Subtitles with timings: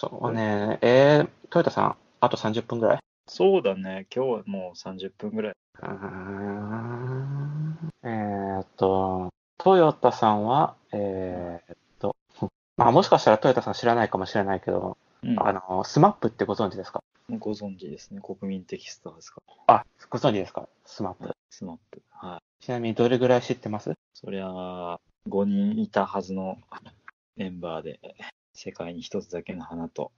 [0.00, 0.78] そうね。
[0.80, 2.98] えー、トヨタさん、あと30分ぐらい？
[3.26, 4.06] そうだね。
[4.14, 5.54] 今日はもう30分ぐらい。
[8.04, 12.14] えーっと、トヨタさんは、えーっと、
[12.78, 15.36] まあもしかしたらトヨタさん知らないかもしれないけど、うん。
[15.42, 17.02] あの、スマップってご存知ですか？
[17.40, 18.20] ご存知ですね。
[18.20, 19.42] 国民的スターですか。
[19.66, 20.68] あ、ご存知ですか？
[20.84, 21.34] スマップ。
[21.50, 22.00] スマップ。
[22.10, 22.64] はい。
[22.64, 23.92] ちなみにどれぐらい知ってます？
[24.14, 26.56] そりゃあ、5人いたはずの
[27.34, 27.98] メンバーで、
[28.60, 30.10] 世界に一つだけの花と、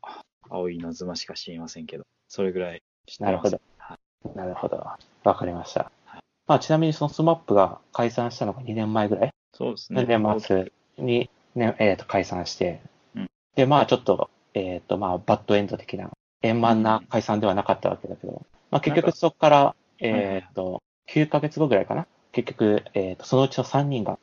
[0.49, 2.83] 青い稲妻しか知りませんけど、それぐらい。
[3.19, 3.61] なるほど。
[3.77, 3.99] は
[4.35, 4.79] なるほど。
[5.25, 6.21] わかりましたはい。
[6.47, 9.31] まあちなみにそのスマップが解散したのが2年前ぐらい？
[9.53, 10.07] そうですね。
[10.07, 12.81] 年末に、ね、えっ、と、解散して、
[13.15, 22.07] うんで、まあちょっと、えっ、と、まあバッドエンド的な、円満な解散ではなかったわけだけど、まあ結局そこから、はいえっ、と、9ヶ月後ぐらいかな？
[22.33, 24.19] 結局、えっ、と、そのうちの3人が、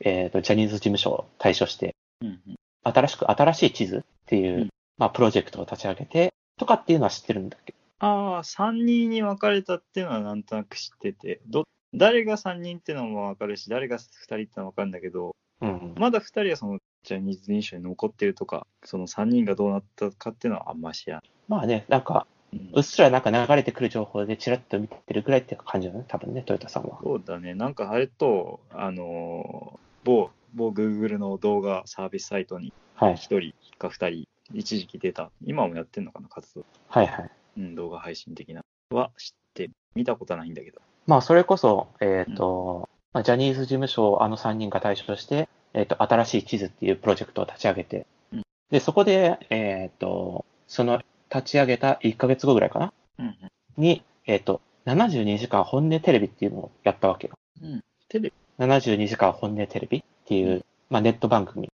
[0.00, 2.59] えっ、と、ジャニーズ事務所を退所して、うんうん。
[2.82, 7.72] 新しく、新しい地図っていう、うんまあプロジェクトを立ち上げて、とかっていうのは知ってるんだけ？
[7.72, 11.64] ど、ああ、3人に分かれたっていうのはなんとなく知ってて、ど
[11.94, 15.94] 誰が3人っていうのも分かるし、誰が2人ってのは分かるんだけど、うん。
[15.96, 21.30] まだ2人はそのジャニーズ事務所に残ってるとか、その3人がどうなったかっていうのはあんま知らない。
[21.48, 26.98] まあね、なんか、うんうっすらなんか流れてくる情報でチラッと見てるぐらいって感じだね、多分ね、トヨタさんは。
[27.02, 33.16] そうだね、なんかあれと、あのー某、某 Google の動画サービスサイトにはい1。
[33.40, 36.66] 人か2人、一時期出た、今もやってんのかな、活動。
[36.88, 37.30] はいはい。
[37.56, 38.62] うん、動画配信的な。
[38.90, 40.80] は知って、見たことはないんだけど。
[41.06, 51.02] まあ、それこそ、えっ、と、まあ、ジャニーズ事務所をあの3人が対象して、えっ、と、新しい地図っていうプロジェクトを立ち上げて、うんで、そこで、えっ、と、その
[51.34, 52.92] 立ち上げた1ヶ月後ぐらいかな？
[53.18, 53.36] うん
[53.76, 57.34] に、えっ、と、72時間本音テレビっていうのをやったわけよ。
[57.62, 57.72] うん。
[57.72, 57.84] うん。
[58.08, 61.68] テレビ？72時間本音テレビっていう、うんまあ、ネット番組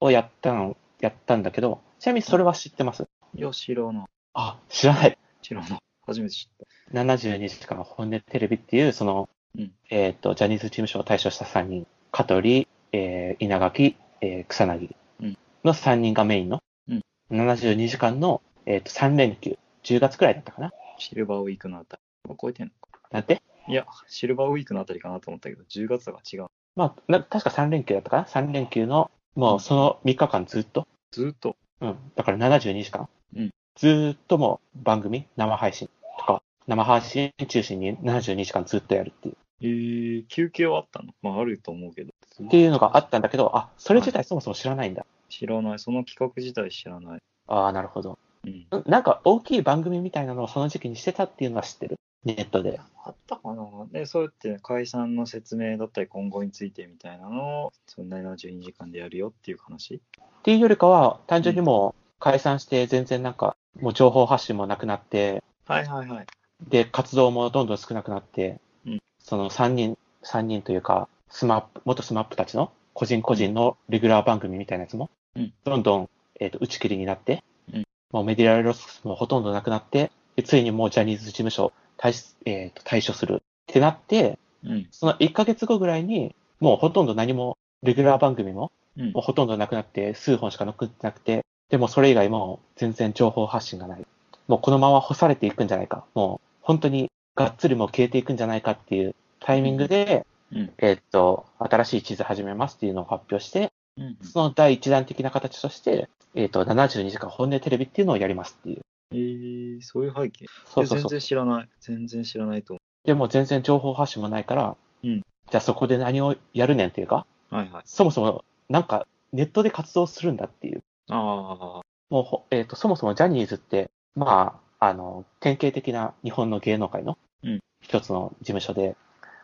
[0.00, 3.02] をやったの、やったんだけど、ちなみにそれは知ってます？
[3.34, 3.38] い。
[3.38, 4.04] いや、知らない。
[4.34, 5.18] あ、知らない。
[5.42, 5.78] 知らない。
[6.06, 20.70] 初めて知っ72時間本音テレビっていう、その、うんえっ、と、ジャニーズ事務所を対象した3人、香取、えー稲垣、えー草薙うんの3人がメインの、うん72時間の、えっ、と、3連休、10月くらいだったかな？
[20.70, 20.76] た。
[20.98, 22.36] シルバーウィークのあたり。
[22.40, 22.72] 超えてんの
[23.10, 23.22] か。
[23.24, 23.42] て？
[23.66, 26.46] いや、シルバーウィークのあたりかなと思ったけど、10月は違う。
[26.76, 31.56] まあ、な確か3連休だったかな ?3 連休の、もうその3日間ずっと、ずーっと。
[31.80, 39.36] うん、だから72時間、うんずーっともう番組、生配信とか、生配信中心に72時間ずっとやるっていう。
[39.60, 41.12] えー、休憩はあったの？
[41.22, 42.10] まあ、あると思うけど。
[42.44, 45.06] っていうのがあったんだけど、あ、それ自体そもそも知らないんだ。
[45.28, 45.78] 知らない。
[45.78, 47.20] その企画自体知らない。
[47.48, 48.18] ああ、なるほど。
[48.44, 48.66] うん。
[48.70, 51.98] うんなんか大きい番組みたいなのをその時期にしてたっていうのは知ってる。
[52.24, 52.80] ネットで。
[53.04, 53.64] あったかな？
[53.92, 59.96] で、そうやって解散の説明だったり今後についてみたいなのを、そんな72時間でやるよっていう話？
[59.96, 60.00] っ
[60.42, 66.26] ていうよりかは、単純にもう解散して全然なんか、もう情報発信もなくなって、はいはいはい。
[66.68, 69.02] で、活動もどんどん少なくなって、うん。
[69.18, 75.52] その3人、三人というか、スマップ、元スマップたちの個人個人のレギュラー番組みたいなやつも、うん。
[75.64, 76.10] どんどん、
[76.40, 77.42] えっ、と、打ち切りになって、
[77.72, 77.84] うん。
[78.12, 84.88] もうメディア露出もほとんどなくなって、でついにもうジャニーズ事務所退,、えーと退所するってなって、うん。
[84.90, 94.06] その1ヶ月後ぐらいに、もうほとんど何も、レギュラー番組も、うんもうほとんどなくなって、数本しか残ってなくて、でもそれ以外も全然情報発信がない。
[94.46, 96.04] もうこのまま干されていくんじゃないか。
[96.14, 100.72] もう本当にがっつりもう消えていくんじゃないかっていうタイミングで、うん。
[100.78, 104.16] えーっと、新しい地図始めますっていうのを発表して、うん。
[104.22, 108.82] その第一弾的な形として、えーっと、72時間本音テレビっていうのをやりますっていう。
[109.14, 111.10] えー、そういう背景全そうそうそう。
[111.10, 111.68] 然知らない。
[111.80, 117.54] 全然知らないと思でも全然情報発信もないから、うんじゃあそこで何をやるねんっていうか、う。
[117.54, 117.82] はいはい。
[117.84, 120.82] そもそもなんかネットで活動するんだっていう。
[121.10, 128.96] あもうほ、えっ、と、そもそもジャニーズって、まあ、あの、典型的な日本の芸能界のうん一つの事務所で、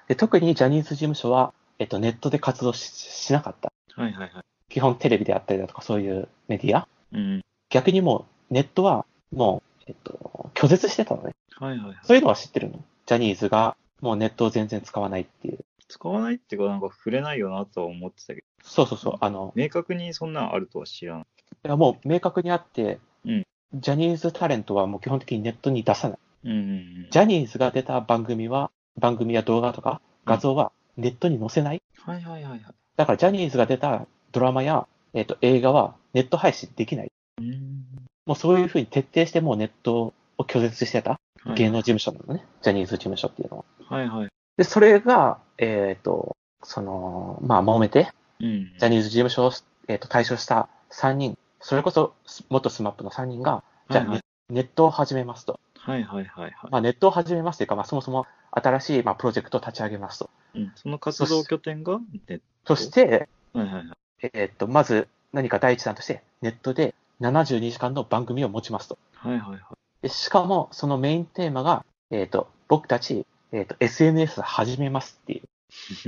[0.09, 3.72] で特にジャニーズ事務所は、えっ、と、ネットで活動ししなかった。
[3.97, 4.00] あ。
[4.00, 4.44] はいはいはい。
[4.70, 6.88] 基本テレビであったりだとかそういうメディア。
[7.12, 7.42] うん。
[7.69, 11.34] 逆にもう、ネットはもう、えっ、と、拒絶してたのね。
[11.59, 11.97] はいはいはい。
[12.04, 12.82] そういうのは知ってるの？
[13.06, 15.65] ジャニーズがもうネットを全然使わないっていう。
[15.88, 19.15] 使わないっていうか、なんか触れないよなとは思ってたけど、そうそうそう。
[19.21, 21.24] あの、明確にそんなんあるとは知らない。
[21.65, 26.18] いやもう明確にあって、うんジャニーズタレントはもう基本的にネットに出さない。
[26.44, 26.60] うんうんう
[27.06, 27.09] ん。
[27.09, 31.83] ジャニーズが出た番組は、番組や動画とか画像はネットに載せない。
[32.00, 32.62] はいはいはいはい。
[32.97, 37.12] だからジャニーズが出たドラマや、えっ、と、映画はネット配信できない。
[38.30, 38.32] うん。
[38.32, 41.10] もうそういうふうに徹底してもうネットを拒絶してた？
[41.10, 42.44] はい芸能事務所なのね。
[42.62, 43.97] ジャニーズ事務所っていうのは。
[43.97, 44.28] はいはい。
[44.59, 48.10] で、それが、えっ、と、その、まあ、揉めて、
[48.41, 48.72] うん。
[48.78, 49.53] ジャニーズ事務所を、
[49.88, 52.15] えっ、と、退所した3人それこそ
[52.48, 55.60] 元スマップの3人が、じゃあ、はいはいネットを始めますと。
[55.78, 56.54] はいはいはいはい。
[56.72, 60.30] まあ、ネットを始めますというか、まあ、そもそも新しい、まあ、プロジェクトを立ち上げますと。
[60.56, 63.60] うん、その活動拠点がネッそして、ト？
[63.60, 63.97] はいはいはい。
[64.22, 68.99] えーっと、まず何か第一弾として、ネットで72時間の番組を持ちますと。
[69.15, 69.61] はいはいはい。
[70.03, 75.43] でしかも、そのメインテーマが、えーっと、僕たち、えーっと、SNS 始めますってい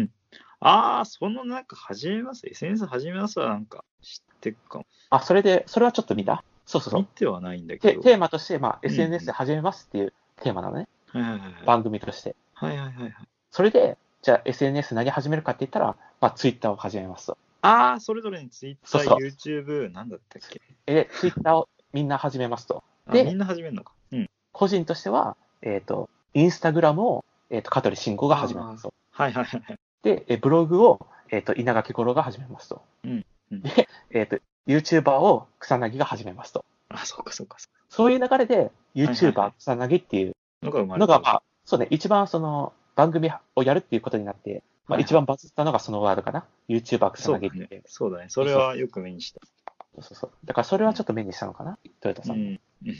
[0.01, 0.11] う。
[0.61, 4.87] ああ、そのなんか始めます？SNS 始めますはなんか知ってるかも。
[5.11, 6.45] あ、それで、それはちょっと見た？
[6.67, 7.01] そうそうそう。
[7.01, 8.03] 見てはないんだけで、ど。
[8.03, 10.89] テーマとして、まあ、うん SNS で始めますっていうテーマなのね。
[11.09, 11.65] はいはいはいはい。
[11.67, 12.37] 番組として。
[12.55, 13.15] はいはいはいはい。
[13.51, 17.39] それで、じゃあ SNS 何始めるかって言ったら、まあ、Twitter を始めますと。
[17.63, 20.61] ああ、それぞれに Twitter、そうそう YouTube、なんだったっけ？
[20.87, 22.83] で、Twitter をみんな始めますと。
[23.07, 23.93] あでみんな始めるのか。
[24.13, 24.31] うん。
[24.53, 28.95] 個人としては、えっ、と、インスタグラムを、えっ、と、香取慎吾が始めますと。
[29.13, 29.79] はいはいはいはい。
[30.03, 32.83] で、えブログを、えっ、と、稲垣吾郎が始めますと。
[33.05, 36.65] うんうんで、えっ、と、YouTuber を草薙が始めますと。
[36.89, 40.67] あ、そうかそうかそそういう流れで、YouTuber 草薙っていうう。
[40.69, 41.21] のが。
[41.21, 46.45] まあ、そうね、一番その、番組をやるっていうことになって、まあ、一番バズったのがそのワードかな。
[46.69, 47.83] YouTuber 草彅って。
[47.87, 48.27] そうだね。
[48.29, 49.41] それはよく目にした。
[49.95, 50.31] そうそうそう。
[50.45, 52.37] だからそれはちょっと目にしたのかな、トヨタさん。
[52.37, 52.43] うん。
[52.87, 52.97] うん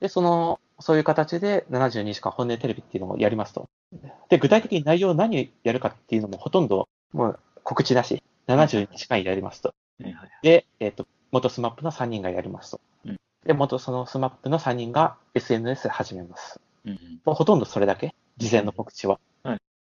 [0.00, 3.68] で、その、そういう形で72時間ホンネテレビっていうのをやりますと。
[4.28, 9.74] で、具体的に内容を何やるかっていうのもほとんど、もう告知なし、72時間やりますと。
[10.00, 12.80] はいはいで、えっ、と、元スマップの3人がやりますと。
[13.06, 16.60] うんで、元そのスマップの3人が SNS 始めます。
[16.84, 19.18] うんほとんどそれだけ、事前の告知は。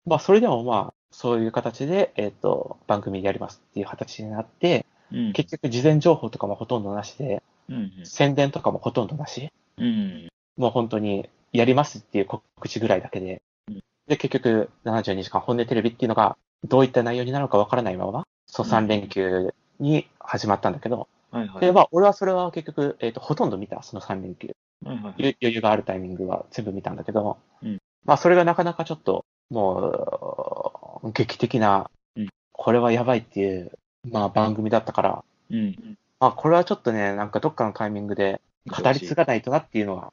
[0.08, 5.34] はいまあ、それでもまあ、そういう形で、えっ、と、番組やりますっていう形になって、うん。
[5.34, 9.52] 結局事前情報とかもほとんどなしで、うん宣伝とかもほとんどなし。
[9.78, 10.28] うんうん。
[10.58, 13.42] もう本当にやりますっていう告知ぐらいだけで。
[13.70, 21.62] うん、で、結局72時間本音テレビっていうのがどういった内容になるのかわからないまま、そううん3連休に始まったんだけど、はいはい。
[21.62, 24.56] で、まあ俺はそれは結局、えっ、と、ほとんど見た、その3連休。
[24.86, 27.80] はいはいゆ余裕があるタイミングは全部見たんだけど、うん。
[28.06, 33.72] まあそれがなかなかちょっと、もう、劇的なうん、これはやばいっていう、
[34.10, 35.98] まあ番組だったから、うん。
[36.20, 40.12] まあこれはちょっとね、なんかどっかのタイミングで語り継がないとなっていうのが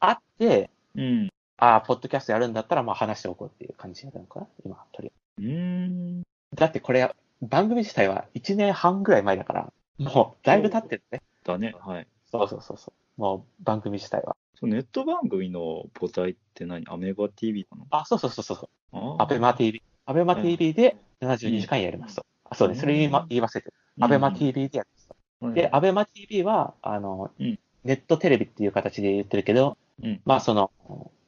[0.00, 1.28] あって、うん。
[1.58, 6.20] ああ、ポッドキャストやるんだったら、まあ話しておこうっていう感じなのかな今、とりあうーん。
[6.20, 6.22] え
[6.52, 6.56] ず。
[6.56, 11.22] だってこれ、番組自体は1年半ぐらい前だから、もうだいぶ経ってるね。
[11.44, 11.74] だね。
[11.78, 12.06] はい。
[12.30, 13.20] そうそうそうそう。
[13.20, 14.36] もう番組自体は。
[14.66, 16.84] ネット番組の母体って何？
[16.88, 17.84] アメバ TV かな？
[17.90, 19.82] あ、そうそうそうそうアベマ TV。
[20.06, 22.26] アベマ TV で72時間やりますと。
[22.44, 23.74] あそうね、それ言い,、ま、言い忘れてる。
[24.00, 25.16] アベマ TV でやりますと。
[25.40, 27.58] マで、アベマ TV は、あの、うん。
[27.84, 30.20] ネットテレビっていう形で言ってるけど、うん。
[30.24, 30.70] まあその、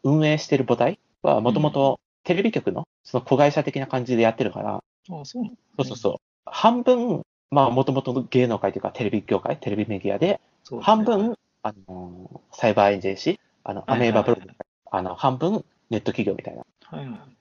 [0.02, 6.16] 運営してる母体はもともとテレビ局のその子会社的な感じでやってるから、ああ、そうなのそうそうそう。
[6.44, 10.84] 半分、まあもともと芸能界というかテレビ業界、テレビメディアで、そうだね。
[10.84, 14.48] 半分、あの、サイバーエンジェンシー、あの、アメーバブログ、
[14.90, 16.64] あの、半分ネット企業みたいな。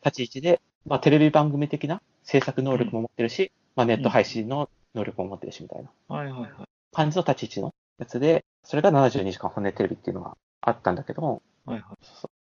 [0.03, 6.51] 立ち位置で、まあテレビ番組的な制作能力も持ってるし、まあネット配信の能力も持ってるしみたいなはいはいはい。
[6.91, 11.97] 感じの立ち位置のやつで、それが72時間本音テレビっていうのがあったんだけど、はいは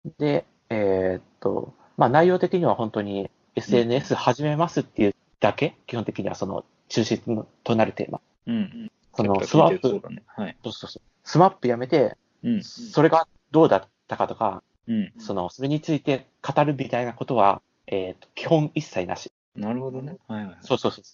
[0.07, 0.11] い。
[0.19, 8.21] で、えーっと、まあ内容的には本当に SNS 始めますっていうだけ、基本的にはその中心となるテーマ。
[8.47, 8.93] うんうん。
[9.15, 10.23] そのスマップ、そうだね。
[10.27, 10.57] はい。
[10.63, 11.10] そうそうそう。
[11.25, 12.63] スマップやめて、うん。
[12.63, 15.13] それがどうだったかとか、うん。
[15.19, 19.33] その、それについて語るみたいなことは、えーっと、基本一切なし。
[19.55, 20.17] なるほどね。
[20.29, 20.57] はいはい。
[20.63, 21.05] そうそうそう。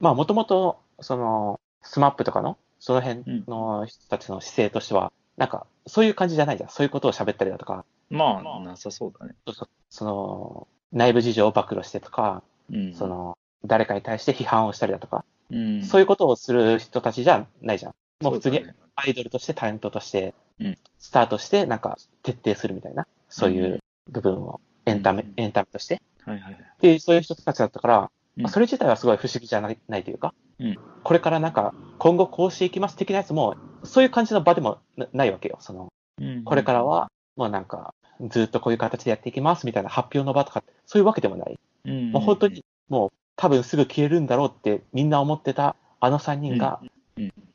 [0.00, 6.70] まあ、もともと、その、スマップとかの、その辺の人たちの姿勢としては、なんか、そういう感じじゃないじゃん。
[6.70, 9.34] そういうことを喋ったりだとか、まあ、なさそうだね。
[9.46, 12.94] そうそうその、内部事情を暴露してとか、うん。
[12.94, 15.84] そ、の、誰かに対して批判をしたりだとか、うん。
[15.84, 17.94] そういうことをする人たちじゃないじゃん。
[18.22, 18.64] もう普通に
[18.96, 26.00] アイドルとしてタレントとしてうん、スタートして、なんか徹底するみたいな、そういう部分をエンタメうん、エンタメとして。
[26.24, 26.64] はいはいはい。
[26.80, 28.10] で、そういう人たちだったから、
[28.48, 35.58] それ自体はすごい不思議じゃないないというか、うんこれからなんか、今後こうしていきます的なやつも、そういう感じの場でもなないわけよ。
[35.60, 37.94] その、うんこれから、は、もうなんか、
[38.28, 41.58] ずっとこういう形でやっていきますみたいな発表の場とか、そういうわけでもない。
[41.84, 42.12] うん。
[42.12, 46.80] もう本当に、もう多分すぐ消えるんだろうってみんな思ってたあの3人が、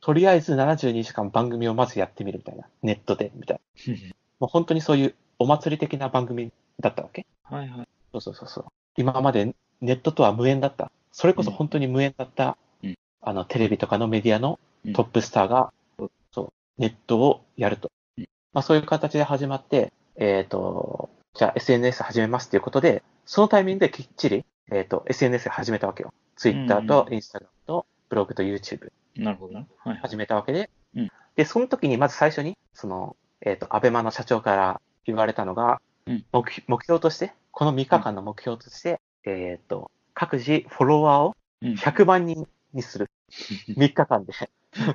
[0.02, 2.66] とりあえず72時間番組をまずやってみるみたいな。
[2.82, 3.94] ネットで、みたいな。
[4.42, 7.88] もう本当にそういうお祭り的な番組だったわけはいはい。
[8.12, 8.66] そうそうそうそう。
[8.98, 10.92] 今までネットとは無縁だった。
[11.12, 17.92] それこそ本当に無縁だった、うんあの、テレビとかのメディアのうんトップスターが、うんそう、ネットをやると。
[18.18, 26.12] うんまあそういう形で始まって、えっ、と、じゃあ SNS 始めますっていうことで、そのタイミングできっちり、えっ、と、SNS 始めたわけよ。
[26.36, 29.60] Twitter とうん Instagram とブログと YouTube なるほどな。
[29.60, 29.98] はいはい。
[30.02, 41.74] 始めたわけで、うんで、その時にまず最初に、その、えっ、と、アベマの社長から言われたのが、うん目標目標として、この3日間の目標として、えっ、と、各自フォロワーをうん。
[41.76, 43.10] 100万人にする。
[43.32, 44.34] 3日間で、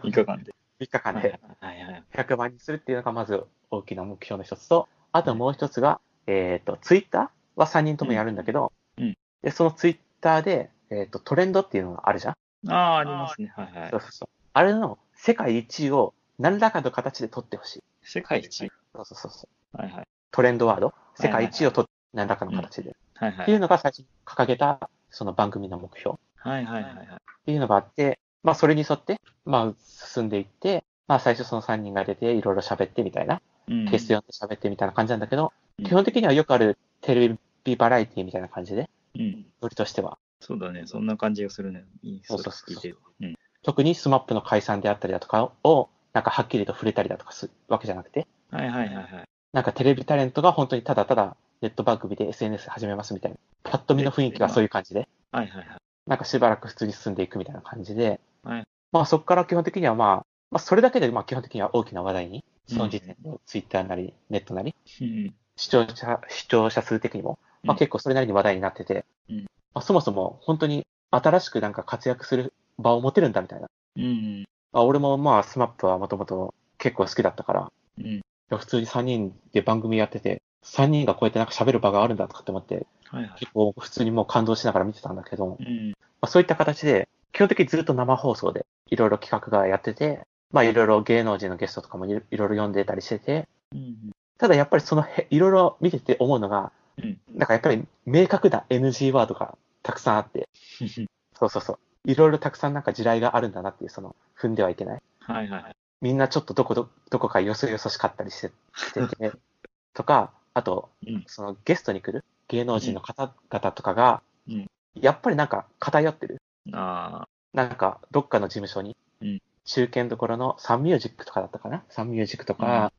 [0.05, 0.55] いかがんで。
[0.79, 2.05] 3日間はいではいはい。
[2.13, 12.37] 100万人にするっていうのがまず大きな目標の一つと、あともう一つが、えっ、と、ツイッターは3人ともやるんだけど、うんうんで、そのツイッターで、えっ、と、トレンドっていうのがあるじゃん
[12.69, 13.53] ああ、ありますね。
[13.57, 14.01] はいはいそう。
[14.01, 14.29] そうそう。
[14.53, 17.83] あれの世界一位を何らかの形で取ってほしい。
[18.03, 18.71] 世界一？
[18.95, 19.77] そうそうそうそう。
[19.77, 20.09] はいはい。
[20.31, 22.97] トレンドワード、世界一位を取って何らかの形で。
[23.15, 23.43] はいはい。
[23.43, 27.07] っていうのが最初に掲げた、その番組の目標っはいはいはいはい。
[27.45, 39.45] ていうのがあって、まあそれに沿って、まあ進んでいって、まあ最初その3人が出ていろいろ喋ってみたいな、うんゲスト呼んで喋ってみたいな感じなんだけど、うん基本的にはよくあるテレビバラエティみたいな感じで、うん。
[39.61, 40.19] ノリとしては。
[40.41, 40.85] そうだね。
[40.87, 41.85] そんな感じがするね。
[42.03, 42.21] いい。
[42.25, 42.99] そうそうそう聞いてる。
[43.21, 43.35] うん。
[43.63, 49.25] 特にスマップの解散であったりだとかを、なんかはっきりと触れたりだとかするわけじゃなくて、はいはいはいはい。
[49.53, 53.39] なんかテレビタレントが本当にただただネット番組で SNS 始めますみたいな。
[53.65, 55.77] パッと見の雰囲気がそういう感じで、はいはいはい。
[56.07, 65.35] なんかしばらく普通に進んでいくみたいな感じで、はいまあそこから基本的にはまあ、まあそれだけでまあ基本的には大きな話題に、その時点でツイッターなりネットなり、うん。
[65.57, 69.45] 視聴者、視聴者数的にも、まあうん結構それなりに話題になってて、うんま
[69.77, 73.69] あそもそも本当に新しくなんか活躍する場を持てるんだみたいな。
[73.97, 74.45] うん。
[74.73, 78.23] まあ俺もまあスマップはもともと結構好きだったから、うん。
[78.49, 83.33] 普通に3人で番組やってて、3人がこうやってなんか喋る場があるんだとかって思って、はいはい。
[83.39, 85.91] 結構普通にもう感動しながら見てたんだけど、うん。
[85.91, 93.97] まあ、そういった形で、基本的にずっと生放送でいろいろ企画がやってて、まあいろいろ芸能人のゲストとかもいろいろ呼んでたりしてて、うん。
[94.39, 97.19] ただやっぱりそのへいろいろ見てて思うのが、うん。
[97.35, 100.49] なんかやっぱり明確な NG ワードがたくさんあって、
[101.39, 101.79] そうそうそう。
[102.11, 105.03] いろいろたくさんなんか地雷があるんだなっていう、その、踏んではいけない。
[105.21, 105.77] はいはいはい。
[106.01, 109.33] みんなちょっとどこど、どこかよそよそしかったりしてしてて、
[109.95, 111.25] とか、あと、うん。
[111.29, 114.67] そのゲストに来る芸能人の方々とかが、うん
[114.99, 116.41] やっぱりなんか偏ってる。
[116.73, 121.85] あなんか、どっかの事務所に、うん中堅どころのサンミュージックとかだったかな？
[121.91, 122.93] サンミュージックとか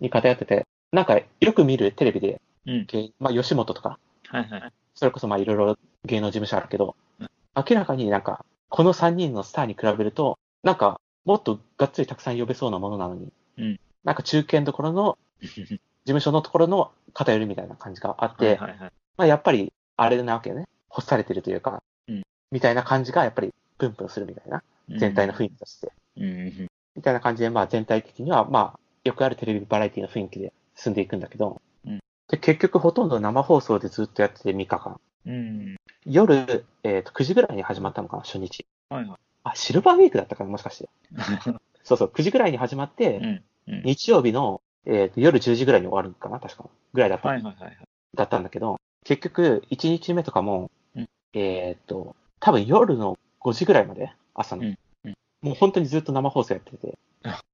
[0.00, 2.70] に偏ってて、なんかよく見るテレビで、あ。
[2.70, 2.86] うん。
[2.86, 4.72] 芸まあ吉本とか、はいはい。
[4.98, 18.92] それこそまあいろいろ芸能事務所あるけどうん、明らかになんか、この3人のスターに比べると、なんか、もっとがっつりたくさん呼べそうなものなのに、うんなんか中堅どころの事務所のところの偏りみたいな感じがあって、はいはいはい。
[19.16, 20.66] まあやっぱり、あれなわけよね。
[20.88, 24.62] 干されてるというか、うんみたいな感じがやっぱりプンプンするみたいな、
[24.98, 25.92] 全体の雰囲気として。
[26.16, 26.68] うん。
[26.96, 31.67] みたいな感じで、まあ全体的には、まあ、よくあるテレビバラエティの雰囲気で進んでいくんだけど、うん
[32.28, 35.00] で結局ほとんど生放送でずっとやってて3日間。
[35.26, 35.76] うん。
[36.04, 38.66] 夜、えっ、と、9時ぐらいに始まったのかな、初日。
[38.90, 39.18] はいはい。
[39.44, 40.88] あ、シルバーウィークだったかな、もしかして。
[41.84, 43.44] そうそう、9時ぐらいに始まって、うん。
[43.68, 43.82] うん。
[43.84, 46.68] 日曜日の、えーと夜10時ぐらいに終わるのかな、確か。
[46.92, 47.78] ぐらいだった,、はいはいはいはい。
[48.14, 54.62] だったんだけど、結局、1日目とかも、うんえっ、と、多分夜の5時ぐらいまで、朝の。
[54.62, 54.78] うんうん
[55.40, 56.98] もう本当にずっと生放送やってて、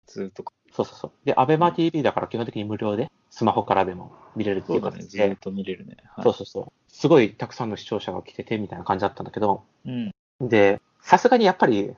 [0.06, 0.54] ずーっとか。
[0.74, 1.12] そうそうそう。
[1.24, 4.72] で、アベマ TV だから基本的に無料で、スマホからでも見れるって。
[4.72, 5.96] いうう形で、ずーっと見れるね。
[6.16, 6.72] はいそうそうそう。
[6.88, 10.12] すごいたくさんの視聴者が来ててみたいな感じだったんだけど、うん。
[10.40, 11.94] で、さすがにやっぱり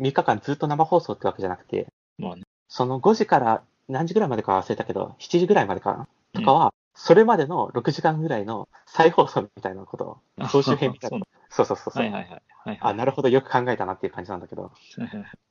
[0.00, 1.86] 3日間ずっと生放送ってわけじゃなくて、
[2.18, 2.42] まあね。
[2.68, 11.26] その5時から何時ぐらいまでか忘れたけど、7時ぐらいまでかなとかは、それまでの6時間ぐらいの再放送みたいなことを、総集編みたいな。
[11.48, 12.42] そうそうそうそう、はいはいはい。
[12.64, 14.72] はいあ、なるほど、よく考えたなっていう感じなんだけど、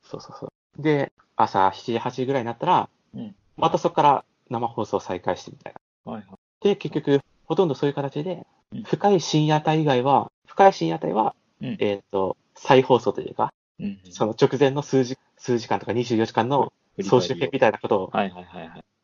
[0.04, 0.50] そうそうそう。
[0.78, 5.74] で、朝7時、8時ぐらいになったら、うんまたそこから生放送再開してみたい
[6.06, 6.12] な。
[6.12, 6.38] はいはい。
[6.62, 14.00] で、結局、ほとんどそういう形でうん、深い深夜帯以外は、深い深夜帯は、うんえっ、と、再放送というか、うん。
[14.10, 18.12] その直前の数時、数時間とか24時間の総集編みたいなことを。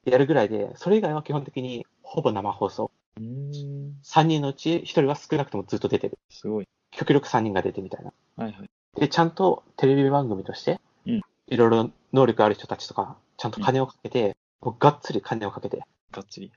[0.04, 2.92] やるぐらいで、それ以外は基本的にほぼ生放送。
[3.18, 3.96] うーん。
[4.04, 6.18] 3人のうち1人は少なくともずっと出てる。
[6.30, 6.68] すごい。
[6.92, 8.12] 極力3人が出てみたいな。
[8.38, 8.70] はいはい。
[9.00, 11.22] で、ちゃんとテレビ番組としてうん、
[11.52, 16.50] いろいろ能力ある人たちとか、ちゃんと金をかけて、もうがっつり金をかけて、がっつり。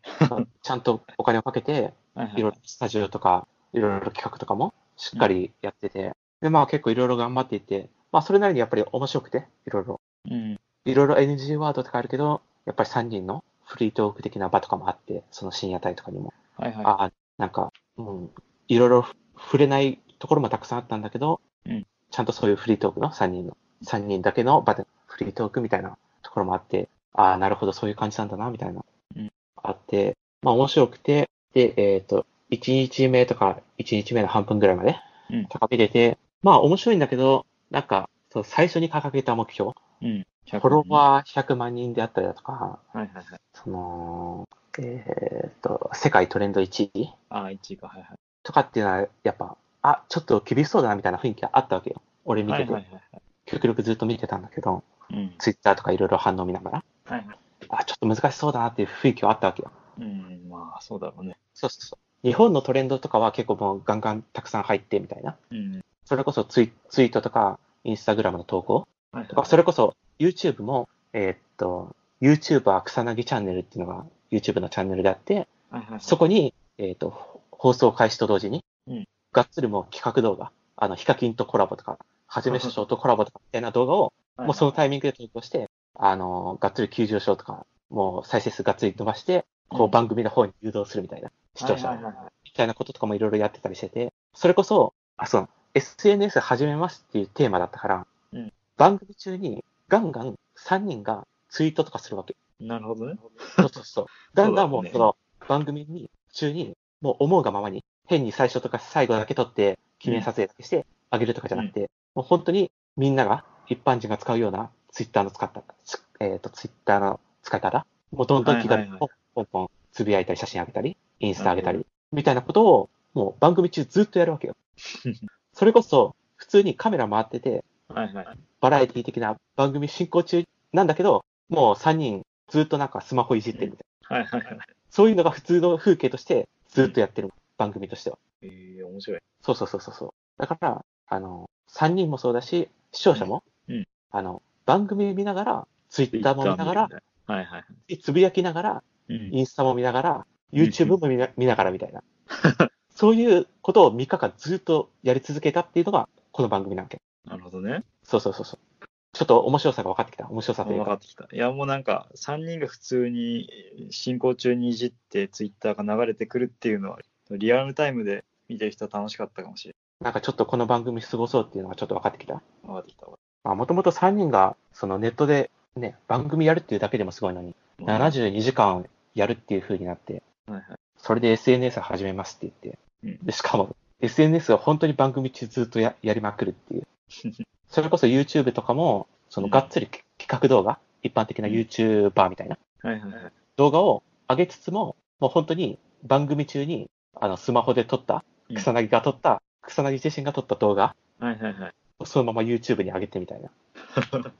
[0.63, 1.93] ちゃんとお金をかけて、
[2.37, 10.01] いろいろスタジオとか、いろいろ企画とかもしっかりやってて、で、まあ結構いろいろ頑張っていて、まあそれなりにやっぱり面白くて、いろいろ。
[10.31, 10.61] うん。
[10.85, 16.33] いろいろ NG ワードとかあるけど、やっぱり3人のフリートーク的な場とかもあって、その深夜帯とかにも。
[16.57, 16.85] はいはい。
[16.85, 18.31] ああ、なんか、うん、
[18.69, 19.05] いろいろ
[19.37, 21.85] 触れないところもたくさんあったんだけど、うん
[22.15, 28.85] ちゃんとそういうフリートークの3人の、3人だけの場でフリートークみたいなところもあって、ああ、なるほど、そういう感じなんだな、みたいな、
[29.17, 34.97] うんあって、まあ面白くて、で、えっ、と、1日目とか、1日目の半分ぐらいまで、
[35.31, 39.73] うんとか見てて、まあ面白いんだけど、なんか、そう最初に掲げた目標、
[40.03, 40.27] うん。
[40.51, 42.99] フォロワー100万人であったりだとか、ー。
[42.99, 43.41] はいはいはい。
[43.55, 44.49] その、
[44.79, 47.89] えーっと、世界トレンド1位ああ、1位か。
[47.89, 48.19] はいはい。
[48.43, 52.03] とかっていうのは、やっぱ、あ、ちょっと厳しそうだなみたいな雰囲気があったわけよ。
[52.25, 53.23] 俺見てて、はいはいはいはい。
[53.47, 55.35] 極力ずっと見てたんだけど、うん。
[55.39, 57.39] ツイッターとかいろいろ反応見ながら、はいはい。
[57.69, 59.71] あ、ちょっと難しそうだなっていう雰囲気はあったわけよ。
[59.99, 61.37] うん、まあ、そうだろうね。
[61.55, 62.27] そうそうそう。
[62.27, 65.37] 日本のトレンドとかは結構もうガンガンたくさん入ってみたいな。
[65.51, 65.85] うん。
[66.05, 76.01] それこそツイツイートとか、インスタグラムの投稿はいとか、それこそ YouTube も、えーっと、YouTuber 草薙チャンネルっていうのが YouTube のチャンネルであって、はいはい。
[76.01, 81.99] そこに、えーっと、放送開始と同時にうん、がっつりもう企画動画、あの、ヒカキンとコラボとか、
[82.35, 91.97] はじめしょうとコラボとかみたいな動画を、もうそのタイミングで投稿して、あの、がっつり急上昇とか、もう再生数がっつり伸ばして、こう番組の方に誘導するみたいな、視聴者
[92.43, 102.35] みたいなこととかもいろいろやってたりしてて、それこそ、あ、そう、SNS 始めますっていうテーマだったから、うん番組中にガンガン3人がツイートとかするわけ。
[102.59, 103.15] なるほどね。
[103.57, 104.07] そうそうそう。
[104.35, 124.57] ガンガンもそうその番組に、中に、もう思うがままに、変に最初とか最後だけ撮って、記念撮影だけしてあげるとかじゃなくて、もう本当にみんなが、一般人が使うようなツイッターの使った、つえっ、と、ツイッターの使い方、もうどんどん気軽にポンポンつぶやいたり、写真あげたり、インスタあげたり、みたいなことを、もう番組中ずっとやるわけよ。
[125.53, 128.27] それこそ、普通にカメラ回ってて、はいはい。
[128.61, 134.17] バラエティ的な番組進行中なんだけど、もう3人ずっとなんかスマホいじってるみたいな。
[134.17, 134.67] はいはいはい。
[134.91, 138.19] そういうのが普通の風景としてずっとやってる番組としては。
[138.43, 139.21] ええ面白い。
[139.43, 140.11] そうそうそうそうそう。
[140.39, 146.93] だから、あの、3人もそうだし、視聴者も、うんうんあの、番組見ながら、ツイッターも見ながら、はい
[147.27, 147.99] はいはい。
[147.99, 152.03] つぶやきながら、うんインスタも見ながら、YouTube も見な見ながらみたいな。
[152.95, 157.03] そういうことを3日間ずっとやり続けたっていうのが、この番組なわけ。
[157.25, 157.83] なるほどね。
[158.05, 158.87] そうそうそうそう。
[159.13, 160.29] ちょっと面白さが分かってきた。
[160.29, 160.85] 面白さというか。
[160.85, 161.29] 分かってきた。
[161.31, 163.49] いや、もうなんか、3人が普通に
[163.91, 172.43] 進行中にいじって、ツイッターが流れてくるっていうのは、リアルタイムで見てる人は楽しかったかもしれなんかちょっとこの番組すごそうっていうのがちょっと分かってきた？
[172.65, 173.19] 分かってきたわ。
[173.45, 180.79] まあ、もともと3人が、そのネットでね、番組やるっていうだけでもすごいのに、72時間やるっていう風になって、はいはい。
[180.97, 186.87] それで SNS 始めますって言って、うんでしかも SNS を本当に番組中ずっとややりまくるっていう。
[187.69, 193.33] それこそ YouTube とかも、そのがっつり企画動画、一般的な YouTuber みたいなはいはいはい。
[193.57, 201.75] 動画を上げつつも、もう本当に番組中に、あの、スマホで撮った、うん草薙が撮った、草薙自身が撮った動画はいはいはい。
[201.99, 203.51] をそのまま YouTube に上げてみたいな。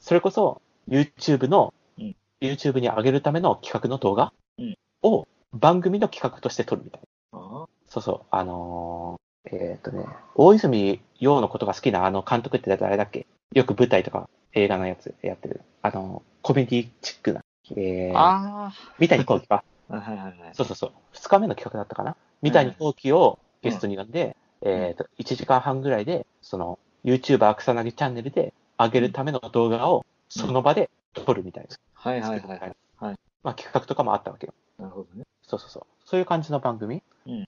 [0.00, 7.00] それこそ YouTube の、うん YouTube に上げるための企画の動画うんを番組の企画として撮るみたい
[7.32, 7.38] な。
[7.38, 13.26] あそうそう、あのーえーっとね、大泉洋のことが好きなあの監督って誰だっけ？
[13.54, 15.62] よく舞台とか映画のやつやってる。
[15.80, 17.42] あの、コメディチックな。
[17.76, 19.64] えー、あ三谷幸喜か。
[19.88, 20.34] いはいはいはい。
[20.54, 20.92] そうそうそう。
[21.12, 22.16] 二日目の企画だったかな？
[22.42, 31.76] 三谷幸喜をゲストに呼んで、えーっと、1時間半ぐらいで、その、YouTuber 草薙チャンネルで上げるための動画をその場で撮るみたいな。
[31.92, 32.76] はいはいはいはい。
[32.98, 34.54] はいまあ企画とかもあったわけよ。
[34.78, 35.24] なるほどね。
[35.46, 35.82] そうそうそう。
[36.06, 37.02] そういう感じの番組。
[37.26, 37.46] うん。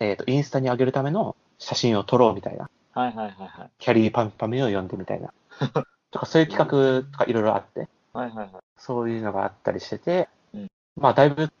[0.00, 2.68] えっ、と、インスタに上げるための写真を撮ろうみたいな。
[2.92, 3.70] はいはいはいはい。
[3.78, 5.32] キャリーパンパメを読んでみたいな。
[6.10, 8.50] とか、そういう企画とかいろいろあって、はいはいはい。
[8.76, 11.52] そういうのがあったりしてて、うんまあ、だいぶ、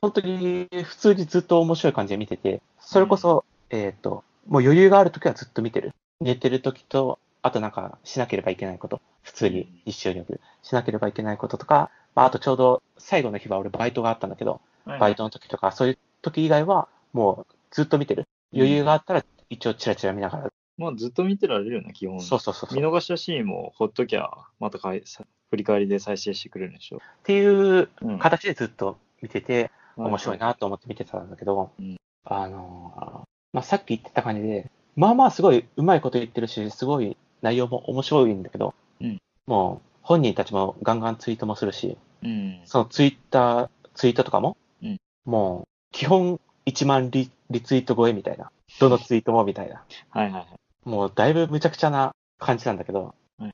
[0.00, 5.92] 本当に普通にずっと面白い感じで見てて、それこそ、えっ、と、もう余裕があるときはずっと見てる。
[6.20, 10.24] 寝てるときと、あとなんかしなければいけないこと、普通に日常に。
[10.62, 18.26] しなければいけないこととか、まあ、あとちょうど最後の日は俺バイトがあったんだけど、バイトの時とか、そういう時以外は、もうずっと見てる。
[18.54, 20.52] 余裕があったら、一応チラチラ見ながら。
[20.78, 22.20] まあずっと見てられるよね、基本。
[22.20, 22.80] そうそうそうそう。
[22.80, 26.96] 見逃したシーンもほっときゃ、またかいさ振り返りで再生してくれるんでしょ。
[26.96, 42.60] っていううん形でずっと見てて、面白いなと思って見てたんだけど、うんあのーまあ、さっき言ってた感じで、まあまあすごいうまいこと言ってるし、すごい内容も面白いんだけど、うんもう本人たちもガンガンツイートもするし、うん。
[42.64, 48.50] そのツイッター、ツイートとかも、うんもう基本1万リリツイート超えみたいな。
[48.80, 49.84] どのツイートもみたいな。
[50.10, 50.46] はいはいはい。
[50.84, 53.52] もうだいぶ無茶苦茶な感じなんだけど、はい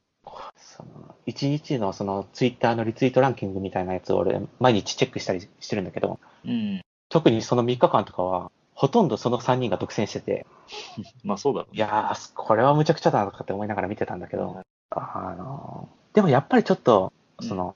[0.57, 6.81] その1日のそのツイッターのリツイートランキングみたいなやつを俺毎日チェックしたりしてるんだけど、うん。
[7.09, 10.47] 特にその3日間とかは、ほとんどその3人が独占してて、
[11.25, 11.79] まあそうだろうね。
[11.79, 17.75] いやー、これは無茶苦茶だなとかって思いながら見てたんだけど、あのーでもやっぱりちょっと、その、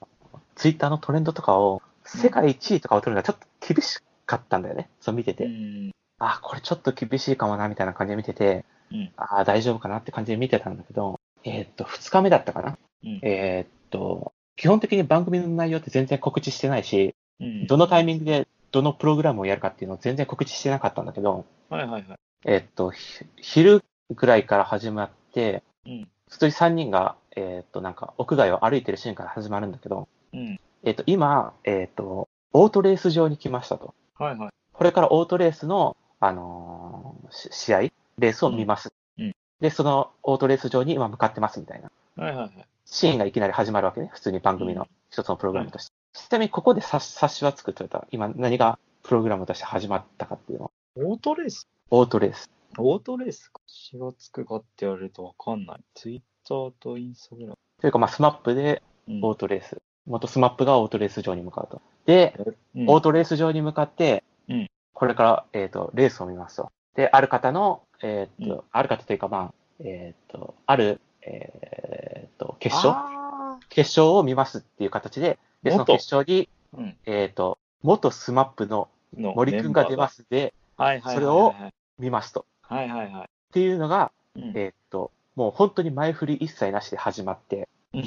[0.54, 4.88] ツイッターのトレンドとかを、世界1位とかを取るのはちょっと厳しかったんだよね。
[5.00, 5.46] そう見てて。
[5.46, 5.90] うん。
[6.20, 9.12] あ、これちょっと厳しいかもな、みたいな感じで見てて、うん。
[9.16, 12.78] ああ、大丈夫かなって感じで見てたんだけど、えーっと、2日目だったかな。
[13.04, 13.20] うん。
[13.22, 17.66] えーっと、基本的に番組の内容って全然告知してないし、うん。
[17.66, 22.18] どのタイミングでどのプログラムをやるかっていうのを全然告知してなかったんだけど、はいはいはい。
[22.44, 26.08] えーっと、ひ昼ぐらいから始まって、うん。
[26.28, 30.58] 普通に3人が、えーっと、なんか、屋外を歩いてるシーンから始まるんだけど、うん。
[30.82, 33.94] えーっと、今、えーっと、オートレース場に来ましたと。
[34.18, 34.50] はいはい。
[34.72, 38.88] これからオートレースの、あのーし試合、レースを見ます。
[39.18, 42.66] うんうんで、そのオートレース場に今向かってますみたいなはいはいはい。
[42.84, 44.10] シーンがいきなり始まるわけね。
[44.12, 45.92] 普通に番組の一つのプログラムとして。
[46.12, 50.72] ちなみにここで察察しはつくと言ったら、今何がプログラムとして始まったかっていうの。
[50.96, 51.66] オートレース？
[51.90, 52.50] オートレース。
[52.78, 53.60] オートレースか。
[53.66, 55.80] 察しがつくかって言われるとわかんない。
[55.94, 57.58] ツイッターとインスタグラム。
[57.80, 59.78] というか、まあ、スマップでうんオートレース。
[60.06, 61.82] 元スマップがオートレース場に向かうと。
[62.06, 62.34] で、
[62.76, 66.70] うんオートレース場に向かって、うんこれから、えっ、と、レースを見ますと。
[66.94, 73.21] で、ある方の、えっ、と、うんある方というか、まあ、えっ、と、ある、えっ、と、決勝あ
[73.68, 76.96] 決勝を見ますっていう形で、で、その元決勝に、ーうん。
[77.06, 80.08] えっ、と、元スマップのの森くんが出ま。
[80.08, 81.14] すで、はいはいはいはい。
[81.14, 81.54] それを
[81.98, 82.46] 見ますと。
[82.62, 83.22] はいはいはい。
[83.24, 88.02] っていうのが、うんえっ、と、もう本当に前振り一切なしで始まって、うん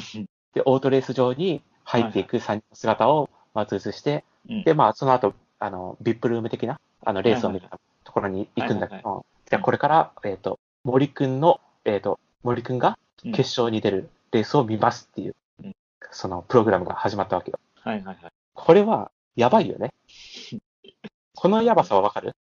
[0.53, 7.67] で、オートレース場に入っていく3人の姿をまず映して、うんで、まあ、その後、あの、ビップルーム的な、あの、レースを見る
[8.03, 15.35] ところに行くんだけど、じゃあこれから、えっ、と、森くんの、えっ、と、森くんがうん決勝に出るレースを見ますっていう、うん
[16.12, 17.60] そのプログラムが始まったわけよ。
[17.81, 19.93] はいはいはこれは、やばいよね。
[21.36, 22.36] このやばさはわかる？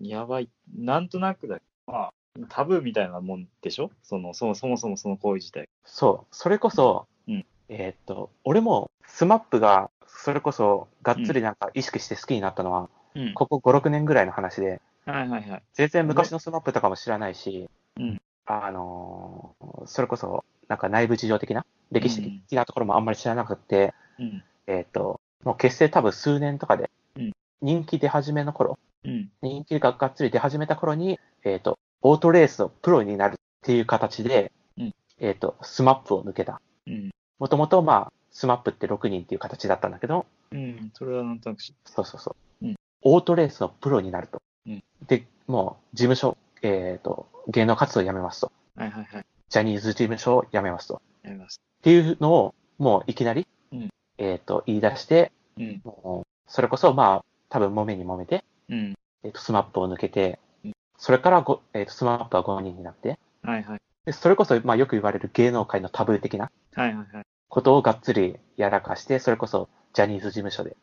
[0.00, 0.08] い。
[0.10, 0.48] やばい。
[0.76, 1.58] なんとなくだ。
[1.86, 2.12] まあ、
[2.48, 3.90] タブーみたいなもんでしょ？
[4.02, 5.68] その、そもそもそもその行為自体。
[5.84, 6.34] そう。
[6.34, 15.62] それこそ、うんえーっと、俺も、スマップが、それこそ、がっつりなんか意識して好きになったのは、うんここ5、6年ぐらいの話で、はいはいはい。
[15.72, 24.42] 全然昔のスマップとかも知らないし、うんあのーそれこそ、なんか内部事情的な、歴史的なところもあんまり知らなくて、うん。
[24.66, 29.30] えーっと、もう結成多分数年とかでうん、人気出始めの頃、うん。
[29.42, 36.60] 人気ががっつり出始めた頃に、えーっと、オートレースのプロになるっていう形で、うんえーっと、スマップを抜けた。
[36.86, 37.10] うん。
[37.38, 40.90] もともと、まあ、スマップって6人っていう形だったんだけど、うん。
[40.94, 41.74] それはなんとなくし。
[41.84, 42.66] そうそうそう。
[42.66, 42.74] うん
[43.06, 44.40] オートレースのプロになると。
[44.66, 48.52] うんで、もう、事務所、えっ、と、芸能活動を辞めますと。
[48.76, 49.26] はいはいはい。
[49.50, 51.02] ジャニーズ事務所を辞めますと。
[51.28, 51.46] っ
[51.82, 55.80] ていうのを、もういきなり、うんえっ、と、言い出して、うん。
[55.84, 58.94] もう、それこそ、まあ、多分揉めに揉めて、うん。
[59.24, 63.80] えっ、と、スマップを抜けてうん、それからご、えっ、と、スマップは5人になって、はいはい。
[64.04, 67.24] で、それこそ、まあ、よく言われる芸能界のタブー的なはいはいはい。
[67.48, 70.76] ことをがっつりやらかして、それこそ、ジャニーズ事務所で。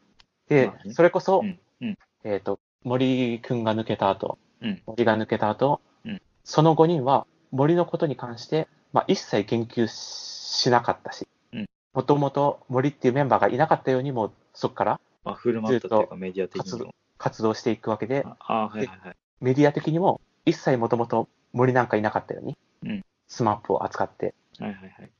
[0.47, 1.59] でまあ、ねそれこそ、うん。
[1.81, 1.97] うん。
[2.23, 16.95] えっ、と、森くんが抜けた後、うん森が抜けた後、うんその5人は森のことに関して、まあ、一切言及しなかったしうん、もともと森っていうメンバーがいなかったようにも、そこからまあ、振る舞ったというかメディア的活動にも。
[17.17, 19.15] 活動していくわけで、はいはいはい。
[19.39, 25.11] メディア的にも一切もともと森なんかいなかったように、うんスマップを扱って、はいはいはい。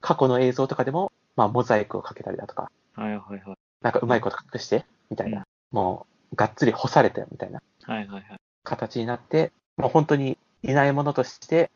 [0.00, 3.56] 過去の映像とかでも、まあ、モザイクをかけたりだとか、はいはいはい。
[3.82, 8.40] なんかうまいこと隠して、みたいな、もう、がっつり干されてみたいなはいはいはい。
[8.62, 11.68] 形になって、もう本当にいないものとして、うん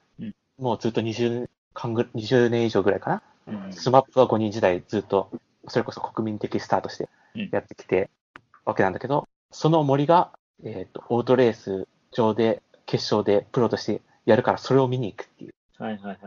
[0.60, 3.54] もうずっと20間ぐ20年以上ぐらいかな？
[3.66, 3.72] うん。
[3.72, 5.30] スマップは5人時代ずっと、
[5.68, 8.10] それこそ国民的スターとしてうんやってきて
[8.64, 10.30] わけなんだけど、その森が、
[10.62, 16.18] えっ、と、オートレース場で決勝でプロとしてやるからそれを見に行くっていう、はいはいはい。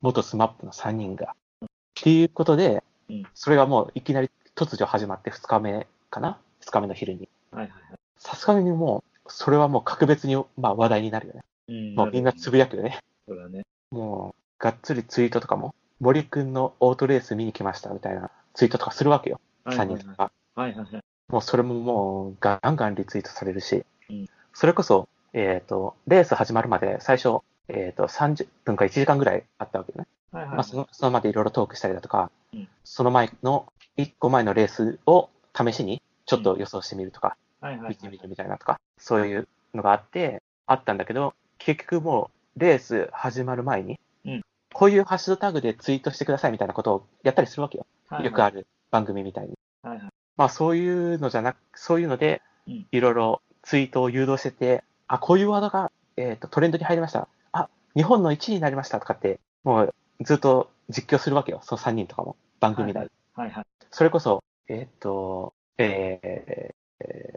[0.00, 1.34] 元スマップの3人が。
[1.64, 7.28] っていうことでうん、それがもういきなり突如始まって2日目かな ?2 日目の昼に。
[7.50, 7.98] はいはいはい。
[8.16, 11.40] さすがにもう、それはもう格別に、まあ、話題になるよね。
[11.68, 12.98] うんもうみんなつぶやくよね。
[13.30, 13.62] そうだね。
[13.92, 19.40] もう、がっつりツイートとかも、森くんのオートレース見に来ましたみたいなツイートとかするわけよ。
[19.66, 20.00] 3はいはいはい。
[20.00, 20.32] 人とか。
[20.56, 21.04] はいはいはい。
[21.28, 27.38] もうそれももう、ガンガンリツイートされるし、うんそれこそ、えっ、と、レース始まるまで最初、
[27.68, 30.08] えっ、と、30分か1時間ぐらいあったわけね。
[30.32, 47.86] はいはいまあ、その、そのまでいろいろトークしたりだとか、うんその前の、1個前のレースを試しに、ちょっと予想してみるとか、はいはいはい見てみるみたいなとか、そういうのがあって、あったんだけど、結局もう、レース始まる前に、うんこういうハッシュタグでツイートしてくださいみたいなことをやったりするわけよ。
[48.08, 48.24] はい。
[48.24, 49.54] よくある番組みたいに。
[49.82, 50.08] はいはい。
[50.36, 57.28] まあそういうのじゃなく、そういうのでうん、いろいろツイートを誘導してて、あ、こういうワードが、えっ、と、トレンドに入りました。
[57.52, 61.60] あ、日本の1位になりましたとかって、もうずっと実況するわけよ。
[61.62, 62.36] その3人とかも。
[62.60, 63.10] 番組内で。
[63.34, 63.64] はいはい。
[63.90, 66.74] それこそ、えーっと、えーえ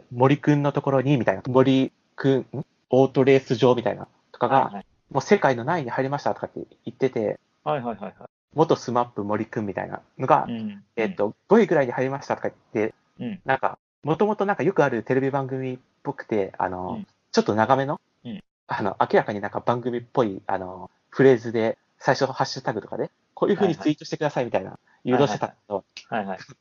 [0.00, 2.66] ー森くんのところに、みたいな、森くん、ん？
[2.90, 4.86] オートレース場みたいな、とかが、はいはい。
[5.14, 8.14] もう世界の何位に入りましたとかって言ってて、はいはいはいはい。
[8.52, 10.82] 元スマップ森くんみたいなのが、うん。
[10.96, 13.40] えっ、と、5位ぐらいに入りましたとか言って、うん。
[13.44, 25.84] なんか、もともとなんかよくあるテレビ番組っぽくて、あの、うんちょっと長めの、うんあの、明らかになんか番組っぽい、あの、フレーズで、最初ハッシュタグとかで、こういう風にツイートしてくださいみたいな、誘導してたけど。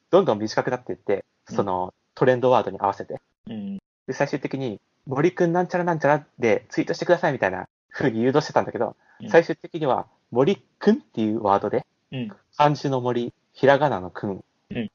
[0.09, 3.77] どんどん短くなっていって、うんその、トレンドワードに合わせて、うん。
[4.07, 12.31] で、最終的に、森くんなんちゃらなんちゃらでツイートしてくださいみたいな風に誘導してたんだけど、うん最終的には、森くんっていうワードで、うん。
[12.57, 14.43] 漢字の森、ひらがなのくん。
[14.71, 14.91] うん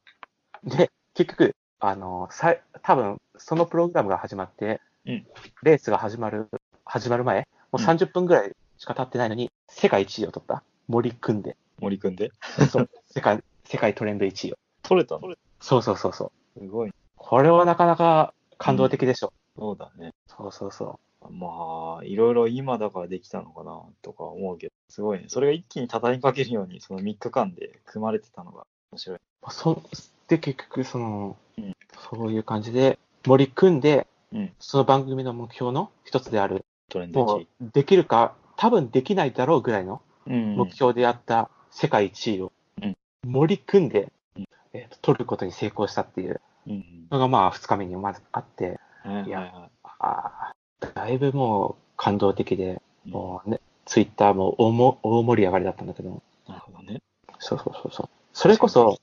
[0.65, 5.27] で、結局、あの、さい多分そのプログラムが始まって、うん
[5.63, 6.49] レースが始まる、
[6.85, 10.63] 始まる前、もう30分ぐらいしか経ってないのに、世界1位を取った。
[10.89, 11.57] 森くんで。
[11.81, 12.33] 森くんで？
[12.71, 14.59] そう世界、世界トレンド1位を。
[14.83, 15.35] 取れたの？
[15.61, 16.61] そうそうそうそう。
[16.61, 16.93] すごい。
[17.17, 19.33] これはなかなか感動的でしょ。
[19.57, 20.13] そうだね。
[20.27, 20.99] そうそうそ
[21.31, 25.25] まあ、いろいろ今だからできたのかなとか思うけど、すごいね。
[25.29, 29.19] それが一気に畳みかけるように、その3日間で組まれてたのが面白い。
[29.19, 29.51] う。
[29.51, 29.83] そ
[30.29, 31.75] で、結局、その、うん
[32.11, 34.53] そういう感じで、森くんで、うん。
[34.61, 37.49] その番組の目標の一つである、トレンド1も位。
[37.61, 42.53] う、できるか、多分できないだろうぐらいのうん目標であった世界一位を
[42.83, 47.07] うん森組んで、うんえーと取ることに成功したっていううん。
[47.11, 53.11] のがまあ2日目にまずあって、はいやはあーだいぶもう感動的で、い。
[53.11, 57.01] もうね、ツイッターも大も大盛り上がりだったんだけど、なるほどね。
[57.39, 58.09] そうそうそうそう。
[58.33, 58.99] それこそ、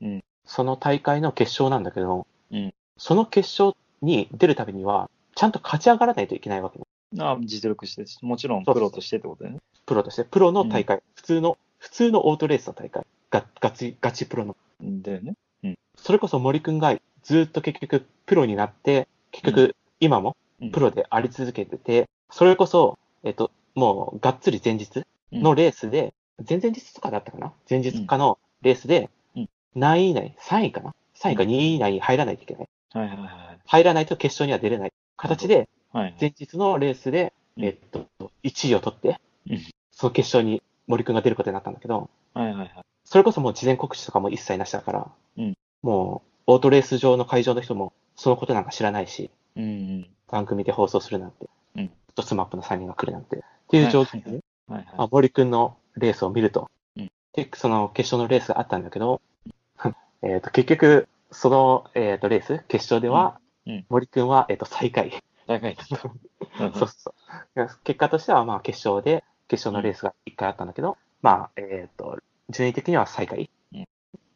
[0.00, 0.24] うん。
[0.44, 6.84] その大会の決勝なんだけど、うんその決勝に出るためには、ちゃんと勝ち上がらないといけないわけね。
[7.18, 9.60] あ実力して、もちろんプロとしてってことだよね。
[9.86, 15.34] プロとして、プロの大会、普通の、普通のオートレースの大会、がガチ、ガチプロのだよね。
[15.96, 20.36] それこそ森くんがずっと結局プロになって、結局今も
[20.70, 26.14] プロであり続けてて、それこそ、えっと、もうがっつり前日のレースで、
[26.48, 27.52] 前々日とかだったかな？
[27.68, 32.68] 前日かのレースでうん、何位以内 ?3 位かな ?3 位か2位以内に入らないといけない。
[32.92, 33.60] はいはいはい。
[33.66, 36.16] 入らないと決勝には出れない形で、はい。
[36.20, 38.06] 前日のレースで、うんえっと、
[38.44, 39.20] 1位を取って
[39.50, 42.72] うん、その決勝に森くんが出ることになったんだけど、はいはいはい。
[43.04, 50.06] それこそもう事前告知とかも一切なしだから、うんもう、オートレース場の会場の人も、そのことなんか知らないし、うんうん。
[50.32, 51.90] 番組で放送するなんて、うん。
[52.14, 54.30] とスマップの3人が来るなんて、っていう状況で、
[54.66, 54.84] はいはい。
[54.96, 57.12] まあ、森くんのレースを見ると、うん。
[57.34, 59.20] で、その決勝のレースがあったんだけど、
[60.22, 63.72] えっと、結局、その、えっと、レース、決勝では、うん。
[63.74, 63.86] うん。
[63.90, 65.12] 森くんは、えっと、最下位。
[65.46, 65.76] 最下位。
[65.84, 66.88] そうそう。
[66.88, 67.14] そ
[67.56, 67.68] う。
[67.84, 72.18] 結果としては、まあ、決勝で、決勝のレースが1回あったんだけど、まあ、えっ、と、
[72.48, 73.84] 順位的には最下位うん。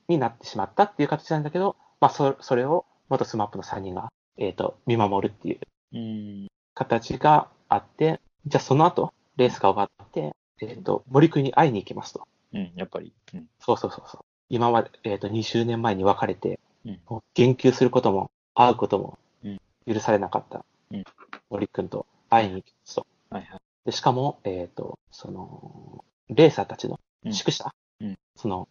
[0.09, 5.61] になってしまったっていう形なんだけど、まあ、そそれを元スマップの3人が、えっ、と、見守るっていう
[5.93, 6.47] うん。
[6.75, 12.27] 形があって、じゃあその後、レースが終わって、えっ、と、森くんに会いに行きますと。
[12.53, 13.13] うん、やっぱり。
[13.35, 13.47] うん。
[13.59, 14.21] そうそうそうそう。
[14.49, 17.01] 今まで、えっ、と、20年前に別れて、うん
[17.35, 21.05] 言及することも、会うこともうん、許されなかった、うん
[21.51, 23.07] 森くんと会いに行きますと。
[23.31, 23.61] はいはい。
[23.85, 28.69] で、しかも、えっ、と、その、レーサーたちのうん宿舎、うんその、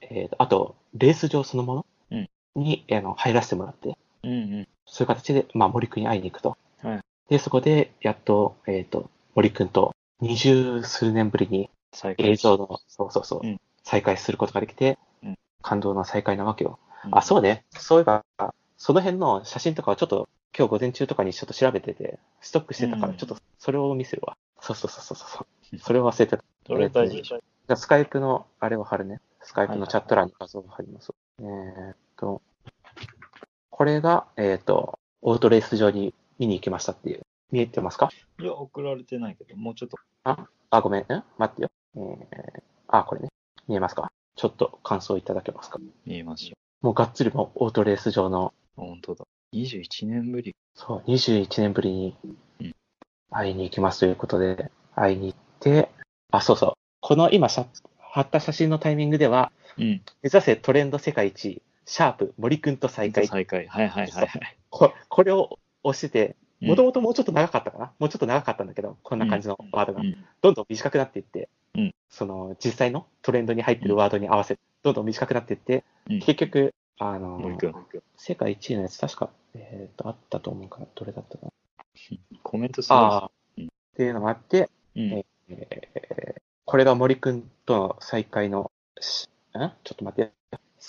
[0.00, 1.86] えっ、と、あと、レース場そのもの？
[2.12, 4.68] うんに、あの入らせてもらって、うんうん。
[4.90, 6.56] そういう形で、まあ、森くんに会いに行くと。
[6.82, 7.00] はい
[7.30, 11.70] で、そこで、やっと、えっ、と、森くんと二十数年ぶりに
[12.18, 16.78] 映像の、そうそうそう、うん再会することができて、うん感動の再会なわけよ。
[17.04, 17.64] うんあ、そうね。
[17.70, 18.24] そういえば、
[18.76, 24.36] その辺の写真とかはちょっと、今日午前中とかにちょっと調べてて、ストックしてたから、うんちょっとそれを見せるわ。
[24.60, 25.78] そうそうそうそうそう。
[25.78, 26.42] それを忘れてた。
[26.66, 27.38] それ大事でしょ。
[27.38, 29.20] じゃあ、スカイプの、あれを貼るね。
[29.42, 31.12] スカイプのはいはいチャット欄に画像を貼ります。
[31.38, 32.42] えーっと、
[33.80, 37.22] これが、えーっと、オートレース場に見に行きましたっていう。
[37.50, 38.10] 見えてますか？
[38.38, 39.96] いや、送られてないけど、もうちょっと。
[40.22, 41.00] あ、ごめん。
[41.00, 41.06] ん？
[41.38, 41.70] 待ってよ。
[41.96, 43.28] えー、あ、これね。
[43.68, 44.12] 見えますか？
[44.36, 45.78] ちょっと感想いただけますか？
[46.04, 46.56] 見えますよ。
[46.82, 49.24] もうがっつりもうオートレース場の、本当だ。
[49.54, 50.54] 21年ぶり。
[50.74, 52.16] そう、21年ぶりに
[52.60, 52.74] うん
[53.30, 55.88] 会いに行きますということで、会いに行って、
[56.32, 56.72] あ、そうそう。
[57.00, 57.64] この今さ
[57.98, 59.84] 貼った写真のタイミングでは、うん。
[59.86, 63.26] 目指せトレンド世界一位、シャープ、森くんと再会。
[63.26, 63.66] 再開。
[63.66, 64.58] はいはいはいはい。
[64.70, 66.68] ここれを押してて、うん。
[66.68, 70.00] もともともうちょっと長かったかな、もうちょっと長かったんだけど、こんな感じのワードが。
[70.00, 70.24] うん。
[70.40, 71.94] どんどん短くなっていって、うん。
[72.08, 76.20] その実際のトレンドに入ってるワードに合わせて、どんどん短くなっていって、うん。
[76.20, 77.74] 結局、あの森くん。
[78.16, 81.52] 世界一位のやつ確か、えっ、と、あったと思うから、どれだったかな。
[82.44, 82.98] コメントすごい。
[82.98, 83.64] ああ、うん。
[83.64, 85.02] っていうのがあって、うん。
[85.12, 89.58] えーこれが森くんとの再会のし、ん？
[89.58, 90.32] ちょっと待って、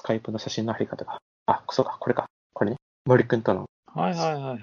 [0.01, 1.19] スカイプの写真の貼り方が。
[1.45, 2.25] あ、そうか、これか。
[2.53, 2.77] これね。
[3.05, 4.61] 森くんとの、はいはいはいはい。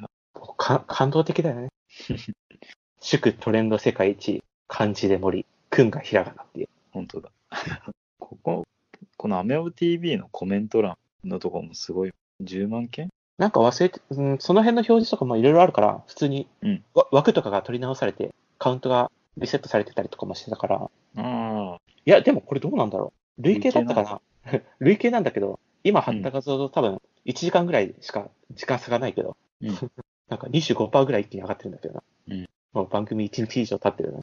[0.57, 1.69] か感動的だよね。
[3.01, 6.69] 祝トレンド世界一、漢字で森、くんがひらがなっていう。
[6.91, 7.31] 本当だ。
[8.19, 8.65] ここ、
[9.17, 12.13] このアメオ TV のコメント欄のとこもすごい。
[12.43, 13.09] 10万件？
[13.39, 21.79] なんか忘れて、うん、その辺の表示とかもいろいろあるから、普通にうんわ枠とかが取り直されて、カウントがリセットされてたりとかもしてたから、ああ。
[22.05, 23.43] いや、でもこれどうなんだろう。
[23.43, 24.21] 累計だったかな？
[24.79, 29.69] 累計なんだけど、今貼った画像と多分1時間ぐらいしか時間差がないけど、うん
[30.29, 32.03] なんか25%ぐらい一気に上がってるんだけどな。
[32.29, 34.21] うんもう番組1日以上経ってるな。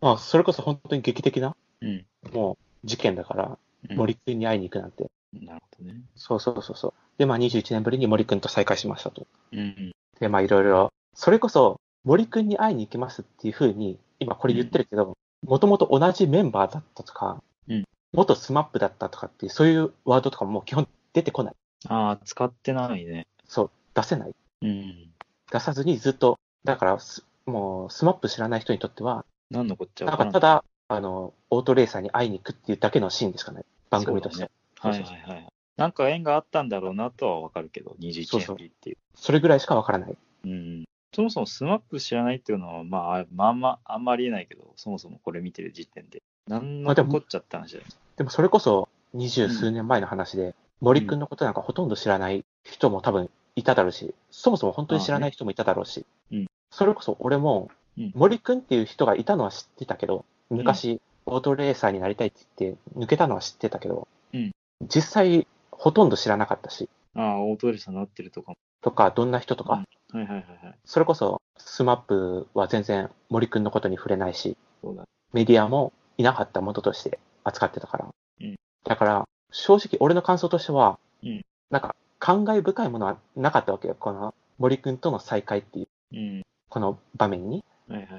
[0.00, 2.06] まあ、それこそ本当に劇的な、うん。
[2.32, 5.08] もう事件だから、うん森くんに会いに行くなんて。
[5.32, 6.00] なるほどね。
[6.16, 6.94] そうそうそうそう。
[7.18, 9.26] で、まあ21年ぶりに森くんと再会しましたと。
[9.52, 9.94] うん。
[10.18, 21.54] で、まあいろいろ、それこそ森くんに会いに行きますっていうふうに、今これ言ってるけど、もともと同じメンバーだったとか、うん元スマップだったとかっていう、そういうワードとかも基本出てこない。
[21.88, 23.26] ああ、使ってないね。
[23.46, 24.34] そう、出せない。
[24.62, 25.10] うん。
[25.50, 33.64] 出さずにずっと、だからす、もうスマップ知らない人にとっては、何のこっちゃなんわかただ、あの、オートレーサーに会いに行くっていうだけのシーンでしかない。
[33.90, 34.42] 番組として。
[34.42, 35.48] ねはいはいはい。
[35.76, 38.96] なんか縁があったんだろうなとはわかるけど、21そうそう年ぶりっていう。
[39.14, 40.16] それぐらいしかわからない。
[40.44, 40.84] うん。
[41.14, 46.22] そもそもスマップ知らないっていうのは、まあ、まあまあ、あんまり言えないけど、そもそもこれ見てる時点で。
[46.48, 47.84] 何のまあでもこっちゃって話だよ。
[48.16, 68.56] でもそれこそ二十数年前の話で、森くんのことなんかほとんど知らない人も多分いただろうし、そもそも本当に知らない人もいただろうし、うんそれこそ俺もうん森くんっていう人がいたのは知ってたけど、昔オートレーサーになりたいって言って抜けたのは知ってたけど、うん実際ほとんど知らなかったし、ああ、オートレーサーになってるとかも。
[68.80, 69.84] とかどんな人とか、は
[70.14, 70.74] いはいはいはい。
[70.84, 75.04] それこそスマップは全然森くんのことに触れないし、そうだ。
[75.32, 78.08] メディアもいなかったものとして扱ってたから。
[78.40, 83.96] うんだから、正直俺の感想としては、うんなんか、感慨深いものはなかったわけよ。
[83.98, 86.42] この森くんとの再会っていう、うん。
[86.68, 87.64] この場面に。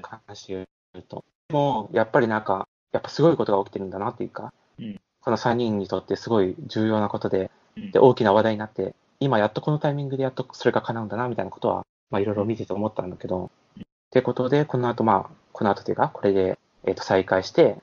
[0.02, 0.62] 関して言
[0.94, 1.24] うと。
[1.50, 17.82] もう、やっぱりなんか、やっぱすごいことが起きてるんだなっていうか、うんこの3人にとってすごい重要なことで、うんで、大きな話題になって、今やっとこのタイミングでやっとそれが叶うんだな、みたいなことは、まあいろいろ見てて思ったんだけど、ってことで、この後まあ、この後というか、これで、えっ、と、再開して、うん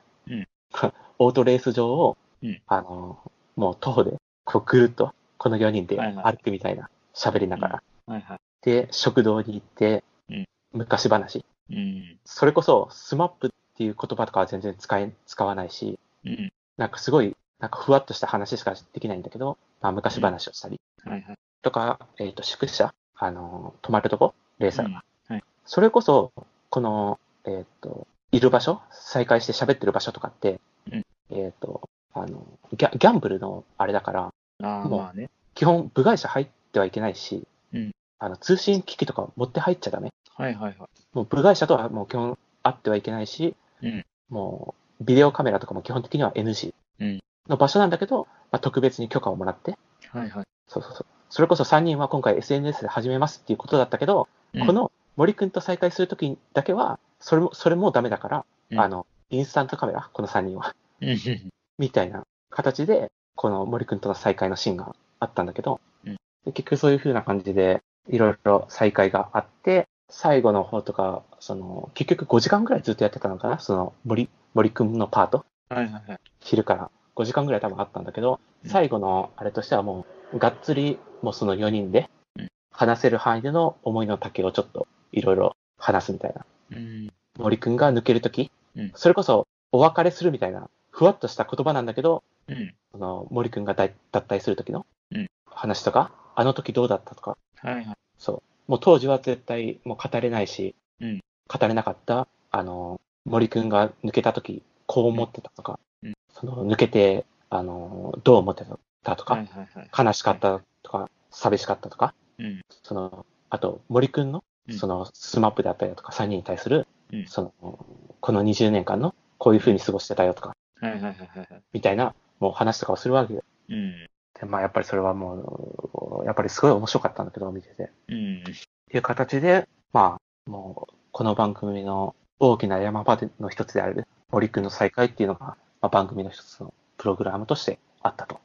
[1.18, 3.18] オートレース場を、うんあの、
[3.56, 7.82] もう徒歩で、こうぐるっと、この4人ではいはい歩くみたいな、喋りながら。
[8.06, 8.40] はいはい。
[8.62, 11.44] で、食堂に行って、うん昔話。
[11.70, 12.18] うん。
[12.24, 16.52] それこそ、スマップっていう言葉とかは全然使え、使わないし、うん。
[16.76, 21.38] なんかすごい、なんかふわっとした話しかできないんだけど、まあ昔話をしたり、はいはい。
[21.62, 24.90] とか、えっ、と、宿舎、あの、泊まるとこ、レーサーが。
[24.90, 26.32] うんはいそれこそ、
[26.70, 30.60] この、えっ、と、いる場所、再開して喋ってる場所とかって、
[30.90, 35.30] うんえっ、と、あのギャ、ギャンブルのあれだから、あね。
[35.54, 40.10] 基本部会社入ってはいけないし、うんあの通信機器とか持って入っちゃダメ。
[40.34, 40.88] はいはいはい。
[41.12, 49.78] もう部外者とはもう基本会ってはいけないし、うんもうビデオカメラとかも基本的には NG うんの場所なんだけど、まあ、特別に許可をもらって、
[50.10, 50.44] はいはい。
[50.66, 51.06] そうそうそう。
[51.30, 61.18] それこそ3人は今回 SNS で始めますっていうことだったけど、うんこの森くんと再会するときだけは、それも、それもダメだから、うんあの、インスタントカメラ、この3人は、うん。
[61.78, 75.44] みたいな形で、この森くんとの再会のシーンがあったんだけど、うんで結局そういう風な感じで、いろいろ再会があって、最後の方とか、その、結局5時間ぐらいずっとやってたのかなその森、森くんのパート。
[75.68, 76.20] はいはいはい。
[76.40, 86.44] 昼から5時間ぐらい多分あったんだけど、うん最後のあれとしてはもう、がっつり、もうその4人でうん、話せる範囲での思いの丈をちょっといろいろ話すみたいな。
[86.72, 87.12] うん。
[87.38, 92.74] 森くんが抜けるときうん、それこそお別れするみたいな、ふわっとした言葉なんだけど、うん。
[92.92, 97.86] その森くんが脱脱退するときのうん話とか、あの時どうだったとか、はいはい。
[98.18, 98.70] そう。
[98.70, 108.64] もう当時は絶対もう語れないし、うん語れなかった、あの、森くんが抜けた時、こう思ってたとか、うんその抜けて、あの、どう思って
[109.02, 110.06] たとか、はいはいはい。
[110.06, 112.60] 悲しかったとか、寂しかったとか、うん。
[112.82, 117.78] その、あと森くんのう、んそのスマップであったりだとか、3人に対する、うんその、
[118.20, 121.62] この20年間のこういう風に過ごしてたよとか、はいはいはいはい。
[121.72, 123.44] みたいな、もう話とかをするわけよ。
[123.68, 124.08] うん。
[124.38, 127.90] でまあやっぱりそれはもう、やっぱりすごい面白かったんだけど、見てて。
[128.08, 128.42] うん。
[128.42, 128.44] っ
[128.90, 138.36] ていう形で、まあ、もう、この番組の大きな山場の一つである、森くんの再会っていうのが、まあ、番組の一つのプログラムとしてあったと。
[138.36, 138.38] っ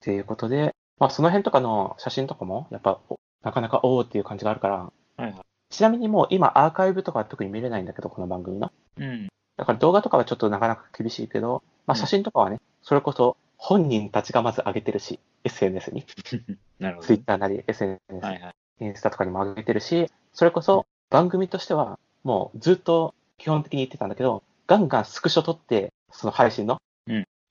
[0.00, 5.34] ていうことで、まあ、その辺とかの写真とかも、やっぱ、おなかなかおおっていう感じがあるから、はいはい。
[5.70, 8.72] ちなみにもう今アーカイブとかは特に見れないんだけど、この番組の。
[8.96, 9.28] うん。
[9.56, 16.04] だから動画とかはちょっとなかなか厳しいけど、まあうん写真とかはね、それこそ本人たちがまず上げてるし、SNS に、
[16.78, 17.06] なるほど。
[17.06, 18.54] Twitter なり SNS、はいはい。
[18.80, 26.80] インスタとかにも上げてるし、それこそ番組としてはもうずっと基本的に言ってたんだけど、ガンガンスクショ撮って、その配信の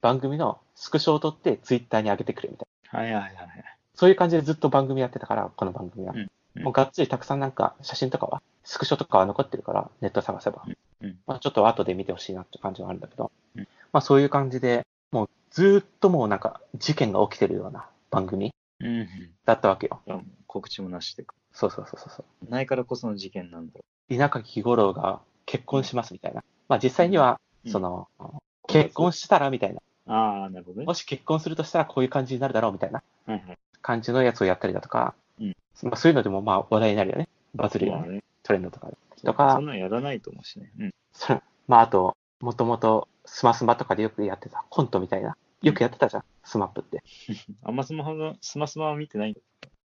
[0.00, 2.98] 番組のスクショを撮ってツイッターに上げてくれみたいな。
[3.00, 3.64] はいはいはいはい。
[3.94, 6.14] そういう感じでずっと番組やってたから、この番組は。
[6.14, 10.64] うんうんもうがっつりたくさんなんか写真とかは、スクショとかは残ってるから、ネット探せば。
[11.00, 19.08] うんまあちょっと後で見てほしいなって感じはあるんだけど、うんまあそういう感じで、もうずーっともうなんか事件が起きてるような番組うん
[19.44, 20.00] だったわけよ。
[20.06, 20.32] うん。
[20.46, 21.24] 告知もなしで。
[21.52, 22.50] そうそうそうそう。
[22.50, 26.42] ないからこその事件なんだろ稲垣吾郎が結婚しますみたいな。
[26.68, 28.08] まあ実際には、うんその、
[28.66, 29.80] 結婚したらみたいな。
[30.06, 30.12] う。
[30.12, 30.86] ああ、なるほどね。
[30.86, 33.02] もし結婚するとしたらこういう感じになるだろうみたいな。
[33.82, 37.28] 感じのやつをやったりだとか、うんまあそういうのでもまあ話題になるよね。
[37.54, 38.00] バズるよね。
[38.00, 38.24] まあね。
[38.42, 38.96] トレンドとかで。
[39.24, 40.70] とかそんなんやらないと思うしね。
[40.78, 40.94] うん。
[41.68, 45.36] まああと、もともとスマスマとかでよくやってたコントみたいな。
[45.62, 47.02] よくやってたじゃん、スマップって。
[47.64, 49.36] あんまスマホの、スマスマは見てない。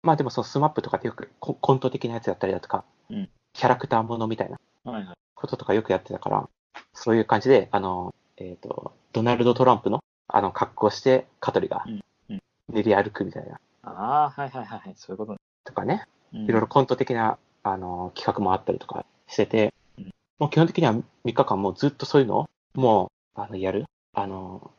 [0.02, 5.16] まあでもそのスマップとかでよくココント的なやつやったりだとか、うんキャラクターものみたいなはいはい。
[5.34, 6.48] こととかよくやってたから、
[6.92, 14.94] そういう感じで、あの、えっ、と、ドナルド・トランプの、あの、格好して、香取がうんうん練り歩くみたいな、ああ、はいはいはいはい。
[14.96, 15.26] そういうこ。
[15.26, 15.37] と
[15.78, 23.86] かね、うんいろいろコント的な、あの、企画もあったりとかしててうん、もう基本的には3日間もうずっとそういうのを、もう、あの、やる。
[24.14, 24.70] あの、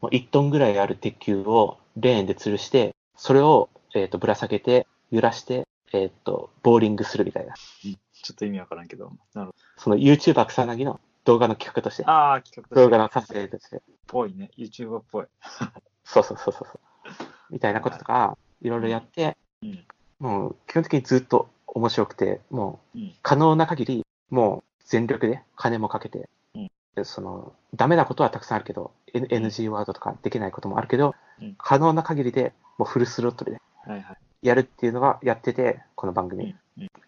[0.00, 7.54] もう1トンぐらいある鉄球をレーンで吊るして、それを、えっ、と、ぶら下げて、揺らして、えっ、と、ボーリングするみたいな。
[7.54, 9.12] ちょっと意味わからんけど。
[9.34, 14.50] なるほその YouTuber 草薙の動画の企画としてど。、ああ、企画動画の撮影として、ぽいね。
[14.56, 15.26] YouTuber っぽい。
[16.04, 16.80] そうそうそうそうそう。
[17.50, 19.84] みたいなこととか、いろいろやって、うん。
[20.20, 23.14] もう基本的にずっと面白くて、もううん。
[23.22, 33.60] 可能な限り、もう全力で金もかけて、うんでその、ダメなことはたくさんあるけど、N- NG ワードとかできないこともあるけど、うん可能な限りで、もうフルスロットルで。
[34.42, 36.54] やるっていうのがやってて、この番組。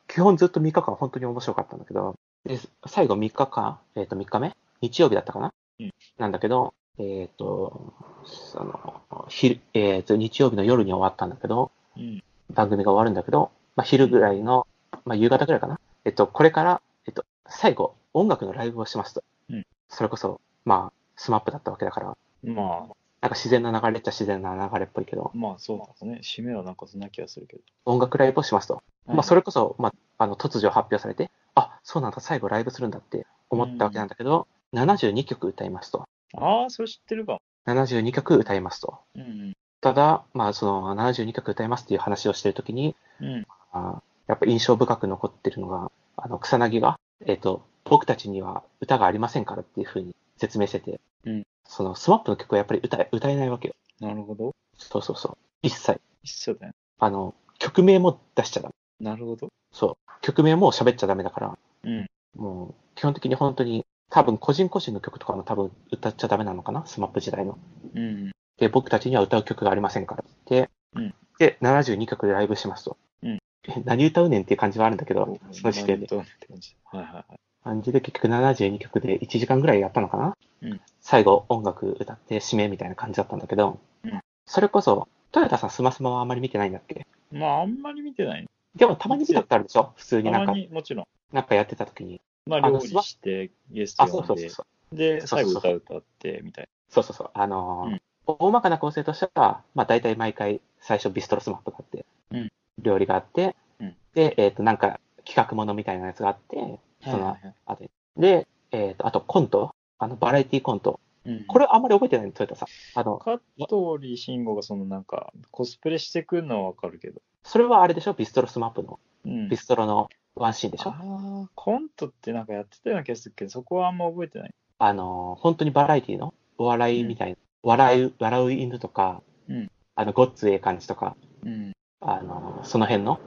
[0.08, 4.52] 基本ずっと3日間本当に面白かったんだけど、で最後3日間、えっ、と3日目？
[4.80, 7.94] 日曜日だったかな、うんなんだけど、えっ、と、
[8.24, 12.22] その、昼、えっ、と、日曜日の夜に終わったんだけど、うん。
[12.54, 14.66] 番組が終わるんだけど、まあ、昼ぐらいの、
[15.04, 15.80] まあ、夕方ぐらいかな。
[16.04, 19.24] えっと、これから、えっと、最後、音楽のライブをしますと。
[19.50, 26.20] うんそれこそ、まあ、スマップだったわけだから、まあ、なんか自然な流れっちゃ自然な流れっぽいけど、まあそうなんですね。
[26.22, 27.62] 締めはなんかそんな気がするけど。
[27.84, 28.82] 音楽ライブをしますと。
[29.06, 36.08] まあ、それ、れこそ、まあ、あの、突如発表されて、あ、そうなんだ、最後ライブするんだって思ったわけなんだけど、72曲歌いますと。
[36.34, 37.42] ああ、それ知ってるかも。
[37.66, 38.98] 72曲歌いますと。
[39.14, 43.26] うんただ、まあ、その72曲歌いますっていう話をしてるときに、うん。
[43.26, 43.46] うん。
[43.72, 53.74] あやっぱ印象深く残ってるのが、あの、草彅が、えっ、と、僕たちには歌がありませんからっていうふうに説明してて、うんそのスマップの曲はやっぱり歌え歌えないわけよ。
[54.00, 54.54] なるほど。
[54.76, 55.38] そうそうそう。
[55.62, 56.00] 一切。
[56.22, 56.72] 一緒だよ。
[56.98, 58.74] あの、曲名も出しちゃダメ。
[59.00, 59.48] なるほど。
[59.72, 60.20] そう。
[60.20, 62.06] 曲名も喋っちゃダメだから、うん。
[62.36, 67.58] もう、基本的に本当に、多分個人個人の曲とかも多分歌っちゃダメなのかなスマップ時代の。
[67.94, 68.32] うん。
[68.58, 72.96] で、僕たちには歌う曲がありませんからって言って、で、72曲でライブしますと。
[73.22, 73.38] うん
[73.68, 76.08] え何歌うねんっていう感じはあるんだけど、その時点で。
[76.16, 77.24] はいはいはい。
[77.62, 87.06] 感じで結局72曲で1時間ぐらいやったのかな、うん最後音楽歌って締めみたいな感じだったんだけど、うんそれこそ、トヨタさんスマスマはあんまり見てないんだっけ？
[87.30, 88.46] まああんまり見てない。
[88.74, 89.92] でもたまに見たことあるでしょ？
[89.96, 91.06] 普通になんか、にもちろん。
[91.32, 92.20] なんかやってた時に。
[92.46, 94.50] まあ料理して、ゲスト呼んで。
[94.92, 97.30] で、最後歌歌って、みたいそうそうそう。
[97.34, 106.56] あのーうん大まかな構成としては、まあ大体毎回最初ビストロスマップがあって、うん料理があって、うんで、えっ、と、なんか企画ものみたいなやつがあって、
[107.04, 107.12] な。
[107.12, 107.84] そのあと
[108.16, 111.00] で、えっ、と、あとコント、あの、バラエティコント。
[111.24, 112.68] うんこれあんまり覚えてないの、トヨタさん。
[112.98, 117.20] あの、香取慎吾がそのなんか、コスプレしてくるのはわかるけど。
[117.44, 118.12] それはあれでしょ？
[118.14, 119.56] ビストロスマップの、うんビ。
[119.56, 120.90] ストロのワンシーンでしょ？
[120.90, 124.54] ああ、コントってなんかやってたような気がするけど、そこはあんま覚えてない。
[124.78, 131.72] あの、本当にバラエティのお笑いみたいな、笑う、笑う犬とか、うんあの、ごっつええ感じとか、うん。
[132.00, 133.20] あの、その辺の、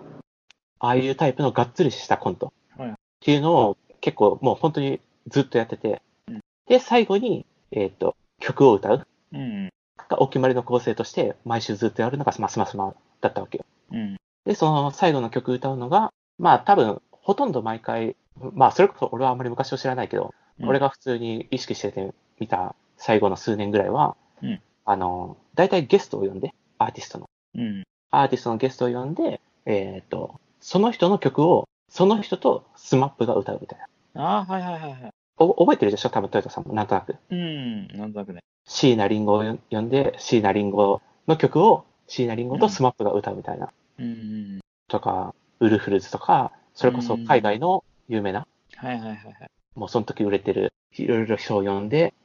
[0.79, 2.53] ああいうタイプのがっつりしたコント。
[2.77, 2.93] はいっ
[3.25, 9.69] ていうのを結構もう本当にずっとやってて、うんで、最後に、えっ、と、曲を歌ううん。
[10.09, 13.65] がお決まりの構成として、毎週ずっとやるのがますますまだったわけよ。
[13.91, 14.17] うん。
[14.45, 18.15] で、その最後の曲歌うのが、まあ多分、ほとんど毎回、
[18.53, 27.25] まあそれこそ俺はあんまり昔を知らないけど、うん俺が普通に意識してて見た最後の数年ぐらいは、うんあの、大体ゲストを呼んで、アーティストの。
[27.55, 27.83] うん。
[28.11, 33.79] アーティストのゲストを呼んで、えっ、と、その人の曲を、その人とスマップが歌うみたい
[34.13, 34.23] な。
[34.23, 35.11] ああ、はいはいはいはい。
[35.37, 36.11] お覚えてるでしょ？
[36.11, 37.15] 多分トヨタさんもなんとなく。
[37.31, 37.87] うん。
[37.87, 38.41] なんとなくね。
[38.67, 43.71] 椎名林檎を呼んで、椎名林檎の曲を椎名林檎とスマップが歌うみたいな。
[43.97, 44.59] うん。
[44.87, 49.49] とか、ウルフルズとか、それこそ海外の有名な、はいはいはいはい。
[49.73, 52.24] もうその時売れてる、いろいろ人を呼んで、うん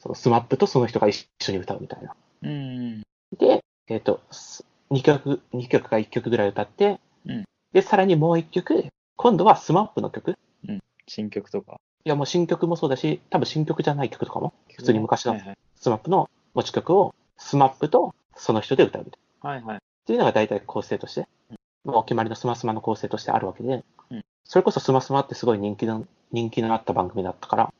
[0.00, 2.14] そのスマップとその人が一緒に歌うみたいな。
[2.42, 3.00] うん。
[3.38, 4.20] で、えっ、と、
[4.90, 8.86] 2曲、二曲か1曲ぐらい歌って、うんで、さらにもう1曲、
[9.16, 10.36] 今度はスマップの曲。
[11.06, 11.80] 新曲とか。
[12.04, 15.38] いや、もう新曲もそうだし、多分新曲じゃない曲とかも、普通に昔の。
[15.74, 19.50] スマップの持ち曲を、スマップとその人で歌うみたいな。
[19.50, 19.76] はいはい。
[19.76, 21.28] っていうのが大体構成として、
[21.84, 27.70] もうお決まりのスマスマの構成としてあるわけで、うんそれこそスマスマってすごい人気の、人気のあった番組だったから、うん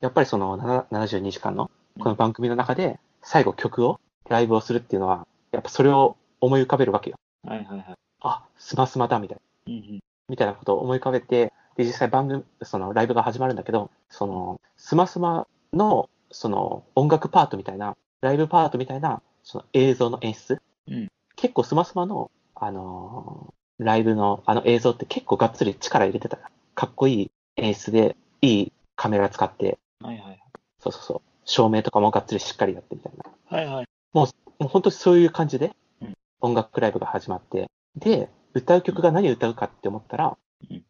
[0.00, 7.16] やっぱりそのな72時間のうんこの番組の中で最後曲を、ライブをするっていうのは、やっぱそれを思い浮かべるわけよ。
[7.44, 7.94] はいはいはい。
[8.20, 9.72] あ、スマスマだみたいな。
[9.72, 10.00] うんうん。
[10.28, 20.62] みたいなことを思い浮かべて、で、実際番組、そのライブが始まるんだけど、その、スマスマの、その、音楽パートみたいな、ライブパートみたいな、その映像の演出。
[20.88, 26.38] うん結構スマスマの、あのーライブのあの映像って結構がっつり力入れてた。
[26.74, 30.38] かっこいい演出で、いいカメラ使って、はいはい。
[30.80, 33.56] そうそうそう、照明とかもがっつりしっかりやってみたいな。
[33.56, 33.86] はいはい。
[34.12, 34.24] も
[34.60, 40.36] う本当にそういう感じでうん、音楽ライブが始まって、で、歌う曲が何を歌うかって思ったら、
[40.70, 40.84] うん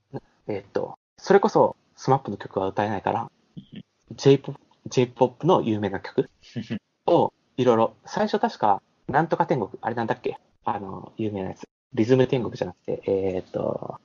[0.49, 6.31] えーっと、それこそ、スマップの曲は歌えないからうん J-POP、J-POP の有名な曲
[7.07, 10.39] を、いろいろ、最初確か、なんとか天国、あれなんだっけ？
[10.65, 11.65] あの、有名なやつ。
[11.95, 14.01] リズム天国じゃなくて、えーっと、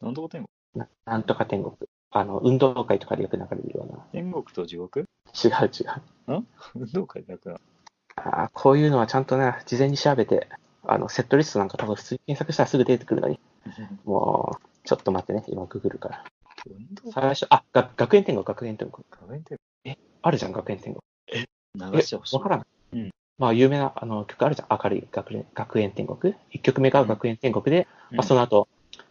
[0.00, 0.48] なんとか天国？
[0.74, 1.76] ななんとか天国。
[2.18, 3.98] あの、運動会とかでよく流れるような。
[4.10, 5.00] 天国と地獄？
[5.00, 5.84] 違う違
[6.38, 6.44] う。
[6.74, 7.60] 運動会だから。
[8.16, 10.48] あーこういうのはちゃんとね、事前に調べて、
[10.84, 13.38] あの、セットリストなんか多分普通に検索したらすぐ出てくるのに、
[14.06, 16.24] もう、ちょっと待ってね、今ググるから。
[17.12, 19.04] 最初、あ、が学園天国、学園天国。
[19.10, 19.58] 画面天
[20.22, 21.02] あるじゃん、学園天国。
[21.78, 22.36] 国流してほしい。
[22.36, 22.66] わからない。
[22.94, 26.34] うんまあ、有名なあの曲あるじゃん、明るい学園学園天国。
[26.50, 28.68] 一曲目が学園天国で、まあ、その、の後、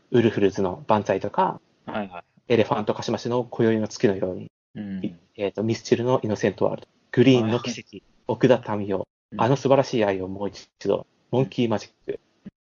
[0.09, 2.34] ウルフルズの万歳とか、はいはい。
[2.47, 5.19] エレファントカシマシの今宵の月のように、うん。
[5.35, 9.41] えっ、と、ミスチルのイノセントワールド、グリーンの奇跡、奥田民生、うん。
[9.41, 12.19] あの素晴らしい愛をもう一度、モンキーマジック、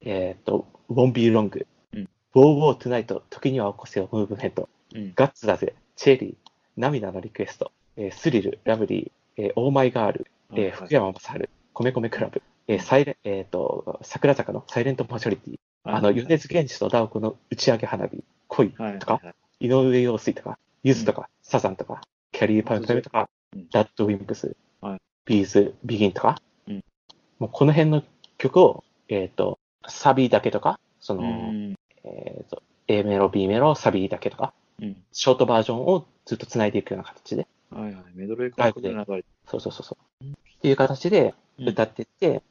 [0.03, 2.01] えっ、と、ウォンビーロング、うん。
[2.01, 5.13] ウォーウォートゥナイト、時には起こせよ、ムーブメント、うん。
[5.15, 19.21] ガッツだぜ、チェリー、涙のリクエスト、えースリル、ラブリー、えーオーマイガール、えー福山雅治、米米クラブ、えーサイレえっ、と、欅坂のサイレントマジョリティ、あの、米津玄師と DAOKO の打ち上げ花火、恋はいとか、
[19.63, 22.01] 井上陽水とか、ゆずとか、サザンとか、
[22.33, 26.85] きゃりーぱみゅぱみゅとかうん、 RADWIMPS はい、 B'z、BEGIN とかうん、
[27.39, 28.03] もうこの辺の
[28.39, 31.75] 曲を、えっ、と、サビだけとか、その、うん。
[32.03, 34.97] えっ、と、A メロ、B メロ、サビだけとか、うん。
[35.13, 38.05] ショートバージョンをずっと繋いでいくような形で、はいはい。
[38.15, 38.93] メドレー感覚で。
[39.47, 40.25] そうそうそうそう。
[40.25, 42.43] っていう形でうん歌ってって、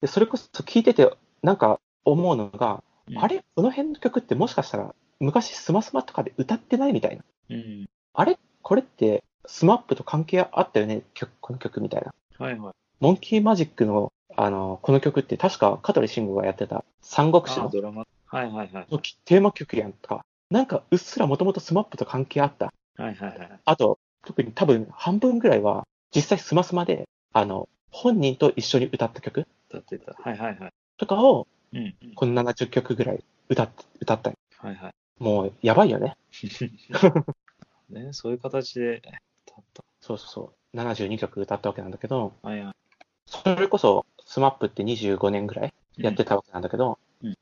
[0.00, 1.12] で、それこそ聞いてて、
[1.42, 3.44] なんか思うのが、うんあれ？
[3.54, 7.24] この辺の曲ってもしかしたら、昔スマスマとかで歌ってないみたいな。
[7.50, 7.86] うん。
[8.12, 8.38] あれ？
[8.62, 11.02] これって、スマップと関係あったよね？
[11.14, 12.14] 曲、この曲みたいな。
[12.38, 12.74] はいはい。
[13.00, 18.06] MONKEY MAJIK の、あの、この曲って確か香取慎吾がやってた三国志のあドラマ。
[18.26, 18.86] はいはいはい。
[18.90, 22.72] のテーマ曲やんとか、なんかうっすらもともとスマップと関係あった。
[22.96, 23.60] はいはいはい。
[23.64, 30.14] あと、特に多分半分ぐらいは、実際スマスマで、あの、本人と一緒に歌った曲歌ってた。
[30.18, 30.72] はいはいはい。
[30.96, 31.94] とかを、うん。
[32.14, 34.36] この70曲ぐらい歌って、歌ったり。
[34.58, 34.92] はいはい。
[35.18, 36.16] もう、やばいよね。
[37.90, 39.02] ね、そういう形で
[39.46, 39.84] 歌った。
[40.00, 40.76] そうそうそう。
[40.76, 42.74] 72曲歌ったわけなんだけど、はいはい。
[43.26, 47.36] それこそ、スマップって25年ぐらいやってたわけなんだけど、うん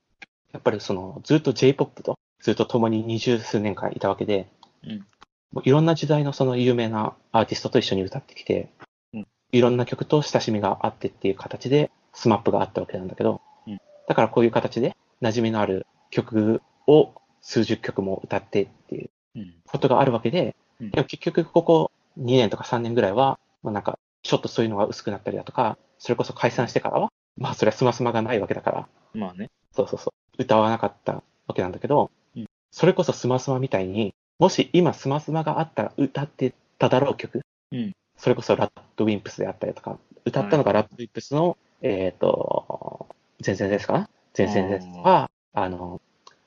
[0.53, 4.49] やっぱりその、ずっと J-POP とずっと共に二十数年間いたわけで、
[4.85, 5.07] うん
[5.53, 8.70] もういろんな時代のその有名なアーティストと一緒に歌ってきて、
[9.14, 19.55] うんいろんな曲と親しみがあってっていう形で、スマップがあったわけなんだけど、うんだからこういう形で馴染みのある曲を数十曲も歌ってっていううん。
[19.66, 20.90] ことがあるわけで、うん。
[20.90, 29.51] でも結局ここ2年とか3年ぐらいは、まあなんか、ちょっとそういうのが薄くなったりだとか、それこそ解散してからは、まあそれはスマスマがないわけだから、まあね。
[29.72, 31.22] そうそうそう、歌わなかったわ
[31.55, 32.47] けなんだけど、うん。
[32.70, 37.40] それこそスマスマみたいに、もし今スマスマがあったら歌ってただろう曲、
[37.72, 37.93] うん。
[38.16, 43.09] それこそラッドウィンプスであったりとか、歌ったのがラッドウィンプスの、えっ、と、
[43.45, 44.09] 前線ですかな？
[44.36, 46.01] 前線ですとか、あの、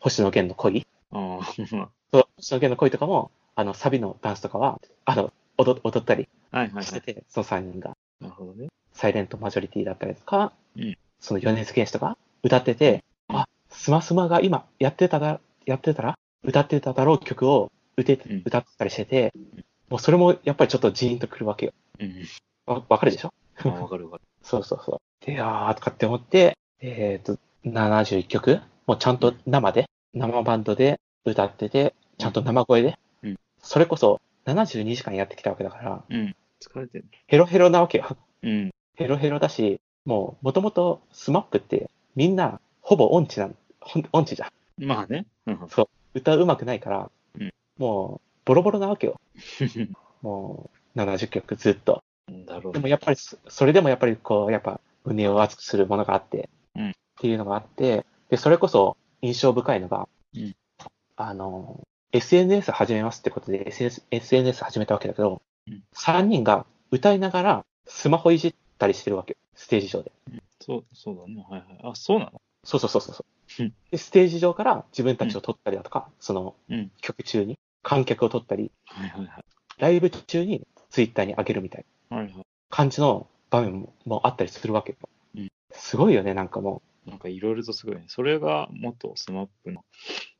[0.05, 0.85] 星野源の恋？
[1.11, 1.45] ああ。
[1.55, 1.67] そう
[2.37, 6.83] 星野源の恋とかも、あの、サビのダンスとかは、あの、踊踊ったりはいはいはい。
[6.83, 8.67] してて、その3人が、なるほどね。
[8.93, 19.33] サイレントマジョリティだったりとか、うんその米津玄師とか歌ってて、うんあ、スマスマが今やってただ、やってたら、歌ってただろう曲を歌ってうん歌ってたりしてて、
[19.89, 21.73] もうそれもやっぱりちょっとジーンとくるわけよ。
[21.99, 22.25] うん。
[22.67, 23.33] わわかるでしょ？
[23.63, 24.21] あわかるわかる。
[24.43, 25.25] そうそうそう。
[25.25, 28.61] で、いやーとかって思って、えっ、と、71曲？
[28.85, 36.35] もうちゃんと生で、生バンドで歌ってて、ちゃんと生声で、うんそれこそ72時間やってきたわけだから、うん。
[36.61, 37.05] 疲れてる。
[37.27, 38.15] ヘロヘロなわけよ。
[38.43, 38.71] うん。
[38.95, 44.85] ヘロヘロだし、もう、もともと SMAPって、みんな、ほぼ音痴なん、ほぼ音痴じゃん。
[44.85, 45.25] まあね。
[45.47, 45.59] うん
[46.13, 47.09] 歌うまくないから、
[47.39, 49.19] うんもう、ボロボロなわけよ。
[50.21, 52.03] もう、70曲ずっと。
[52.45, 52.73] だろうね。
[52.73, 60.55] でもやっぱりそ、それでもやっぱりこう、やっぱ、胸を熱くするものがあって、うんっていうのがあって、で、それこそ印象深いのが、うん
[61.17, 69.37] あの、SNS 始めますってことで SNS, SNS 始めたわけだけど、うん3人が歌いながらスマホいじったりしてるわけ。
[69.55, 70.11] ステージ上で。
[70.61, 71.43] そう、そうだね。
[71.49, 71.79] はいはい。
[71.83, 72.41] あ、そうなの？
[72.63, 73.25] そうそうそうそ
[73.59, 73.73] ううん。
[73.89, 76.91] で、ステージ上から自分たちを撮ったりだとか、そのうん。
[77.01, 79.43] 曲中に観客を撮ったり、はいはいはい。
[79.79, 82.27] ライブ中にツイッターに上げるみたいな。
[82.69, 84.97] 感じの場面ももあったりするわけよ。
[85.35, 88.05] うんすごいよね、なんかもなんかいろいろとすごいね。
[88.07, 89.83] それが元 SMAPの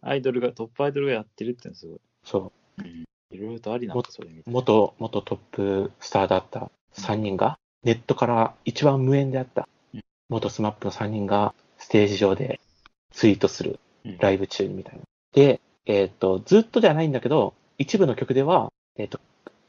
[0.01, 1.95] アイドルが、トップアイドルがやってるってのはすごい。
[1.95, 3.05] う、そうん。
[3.31, 4.29] いろいろとありなんだ、それ。
[4.45, 12.59] 元、元トップスターだった3人が、ネットから一番無縁であったうん、元 SMAPの3人がステージ上で
[13.11, 15.01] ツイートする、うんライブ中にみたいな。
[15.33, 19.19] で、えっ、と、ずっとじゃないんだけど、一部の曲では、えっ、と、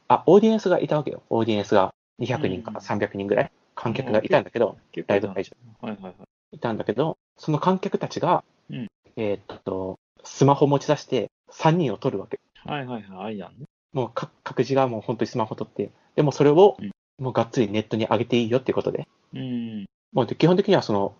[0.07, 1.23] あ、オーディエンスがいたわけよ。
[1.29, 4.77] オーディエンスが200人から300人ぐらい、観客がいたんだけど、
[5.07, 6.13] ライブ会場はいはいはい。
[6.51, 12.39] いたんだけど、その観客たちが、うんえーっと、スマホ持ち出して3人を撮るわけ。
[12.65, 13.37] はいはいはい。
[13.37, 13.45] ね。
[13.93, 19.85] もう各各自がもう本当にスマホ撮って、でもそれをうんもうがっつりネットに上げていいよっていうことで、うん。
[20.13, 21.15] もうで基本的にはその、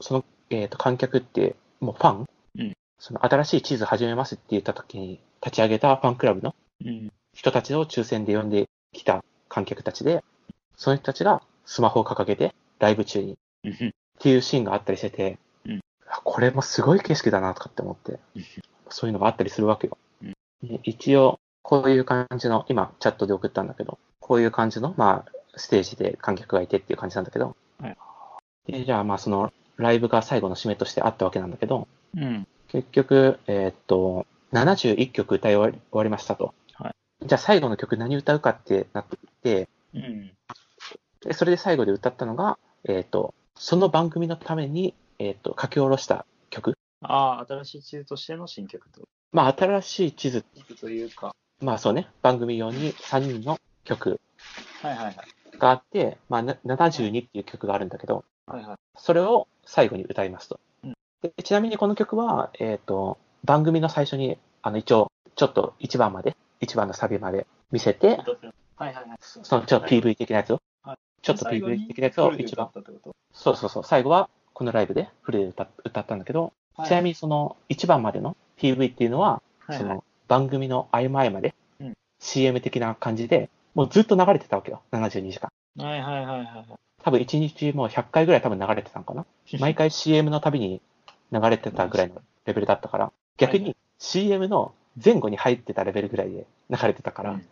[0.00, 2.26] その、えーっと観客ってもうファン、
[2.58, 6.54] うんその新しい地図始めますって言った時に立ち上げたファンクラブの
[6.84, 7.12] うん。
[7.34, 10.24] 人たちを抽選で呼んできた観客たちで、
[10.76, 13.92] その人たちがスマホを掲げてライブ中にうん。
[14.16, 18.44] っていうシーンがあったりしてて、うんあこれもすごい景色だなとかって思って、うん
[18.88, 19.98] そういうのがあったりするわけよ。
[20.84, 27.96] 一応、こういう感じの、今、チャットで送ったんだけど、こういう感じの、まあ、ステージで観客がいてっていう感じなんだけど、はい
[28.66, 31.86] でじゃあ、まあ、その、ライブが最後の締めとしてあったわけなんだけど、
[32.16, 32.46] うん。
[32.68, 36.54] 結局、えーっと、71曲歌い終わりましたと。
[36.72, 36.94] は
[37.24, 39.06] じゃあ、最後の曲何歌うかってなっ
[39.42, 40.32] て、うん。
[41.22, 46.76] でそれで最後で歌ったのが、えーっと、その番組のために、えーっと、書き下ろした曲。
[47.00, 49.02] ああ、新しい地図としての新曲と。
[49.32, 50.44] まあ、新しい地図、
[50.78, 51.34] というか。
[51.60, 54.20] まあそうね、番組用に3人の曲
[54.82, 55.16] はいはいはい。
[55.58, 58.76] があって、まあ、な72っていう曲があるんだけど、はいはい。
[58.98, 60.60] それを最後に歌いますと。
[60.84, 68.18] うんでちなみにこの曲は、えっ、と、番組の最初に、あの、一応、ちょっと1番まで、1番のサビまで見せて、はい
[68.76, 69.18] はいはい。
[69.20, 70.62] そのちょっと PV 的なやつを、はい
[71.26, 72.70] ちょっと PV 的なやつを一番、
[73.32, 76.52] そうそうそう、最後はこのライブでフルで歌歌ったんだけど、
[76.84, 79.78] ちなみにその1番までの PV っていうのは、はいはい。
[79.78, 81.94] その番組の合間合間でうん。
[82.20, 85.50] CM 的な感じで、もうずっと流れてたわけよ、72時間。
[85.78, 86.66] はいはいはいはい。
[87.02, 89.26] 多分1日もう100回ぐらい多分流れてたのかな。
[89.58, 90.80] 毎回 CM のたびに
[91.32, 94.72] 流れてたぐらいのレベルだったから、逆はいはに CM の
[95.04, 97.46] 前後に入ってたレベルぐらいで流れてたから、うん。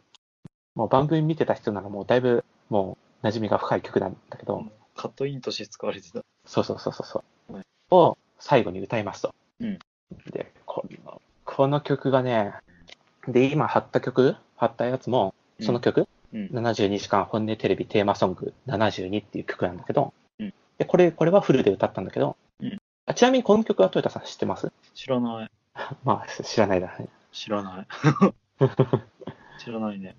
[0.77, 4.65] もう番組見てた人ならもうだいぶもう馴染みが深い曲なんだけど、
[4.95, 6.21] カットインとして使われてた。
[6.47, 9.35] そうそうそうそうはいを最後に歌いますと。
[9.61, 9.79] うん
[10.31, 12.53] でこの、この曲がね、
[13.27, 16.47] で、今貼った曲、貼ったやつも、その曲、うん。
[16.53, 24.71] 72時間本音テレビテーマソング72っていう曲なんだけど、うんで、これ、これはフルで歌ったんだけど、うんあちなみにこの曲はトヨタさん知ってます？
[24.95, 25.51] 知らない。
[26.05, 27.09] まあ、知らないだね。
[27.33, 27.87] 知らない。
[29.59, 30.17] 知らないね。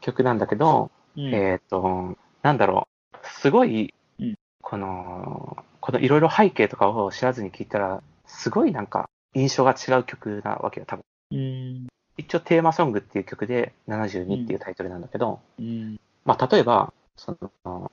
[0.00, 11.02] 曲なんだけど、うんえっ、と、なんだろう、すごい、うんこの、このいろいろ背景とかを知らずに聞いたら、すごいなんか印象が違う曲なわけよ、多分。
[11.32, 11.88] うん。
[12.16, 15.98] 一応テーマソングっていう曲で72っていうタイトルなんだけど、うん。
[16.24, 17.90] まあ、例えば、その、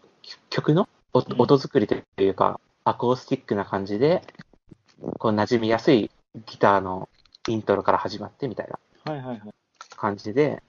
[0.50, 4.22] 曲の音作りというか、アコースティックな感じで、
[5.20, 6.12] こう、馴染みやすい
[6.46, 7.10] ギターの
[7.48, 8.80] イントロから始まってみたいな
[9.12, 9.54] はいはいはい。
[9.96, 10.62] 感じで、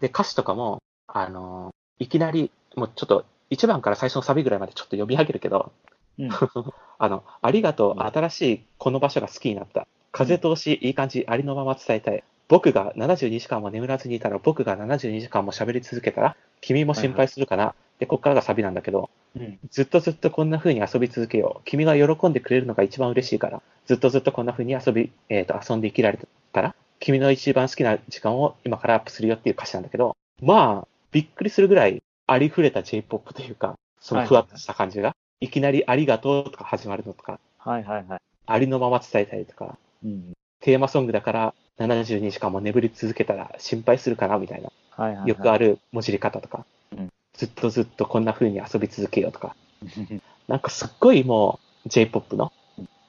[0.00, 5.72] で、歌詞とかも、あの、いきなり、もうちょっと、1番から最初のサビぐらいまでちょっと読み上げるけど、
[6.18, 6.30] うん。
[6.98, 9.86] あの、ありがとう、うん新しいこの場所が好きになった。
[10.12, 12.22] 風通し、いい感じ、ありのまま伝えたい。
[12.48, 17.74] 僕が72時間も眠らずにいたら、僕が72時間も喋り続けたら、君も心配するかな。
[17.98, 19.58] で、こっからがサビなんだけど、うん。
[19.70, 21.62] ずっとずっとこんな風に遊び続けよう。
[21.64, 26.18] 君が喜んでくれるのが一番嬉しいから、ずっとずっとこんな風に遊び、えっ、と、遊んで生きられ
[26.52, 38.20] たら、君の一番好きな時間を今からアップするよっていう歌詞なんだけど、まあ、びっくりするぐらいありふれた J-POP というか、そのふわっとした感じが、いきなりありがとうとか始まるのとか、はいはいはい。
[38.46, 40.32] ありのまま伝えたりとか、うん。
[40.60, 44.70] テーマソングだから72時間も眠り続けたら心配するかなみたいな。
[44.90, 45.28] はいはいはい。
[45.28, 49.56] よくある文字り方とか、うんずっとずっとこんな風に遊び続けようとか、
[50.46, 52.52] なんかすっごいもう J-POP の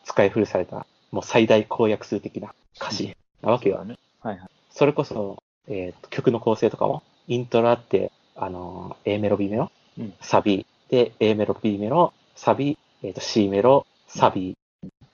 [0.03, 3.85] 使い古された、もう最大公約数的な歌詞なわけよ。
[3.85, 3.97] ね。
[4.21, 4.49] はいはい。
[4.71, 14.57] それこそ、えーと曲の構成とかも、イントロあって、あのー A メロ、B メロ、うんサビ、で、A メロ、B メロ、サビ、えーと C メロ、サビ、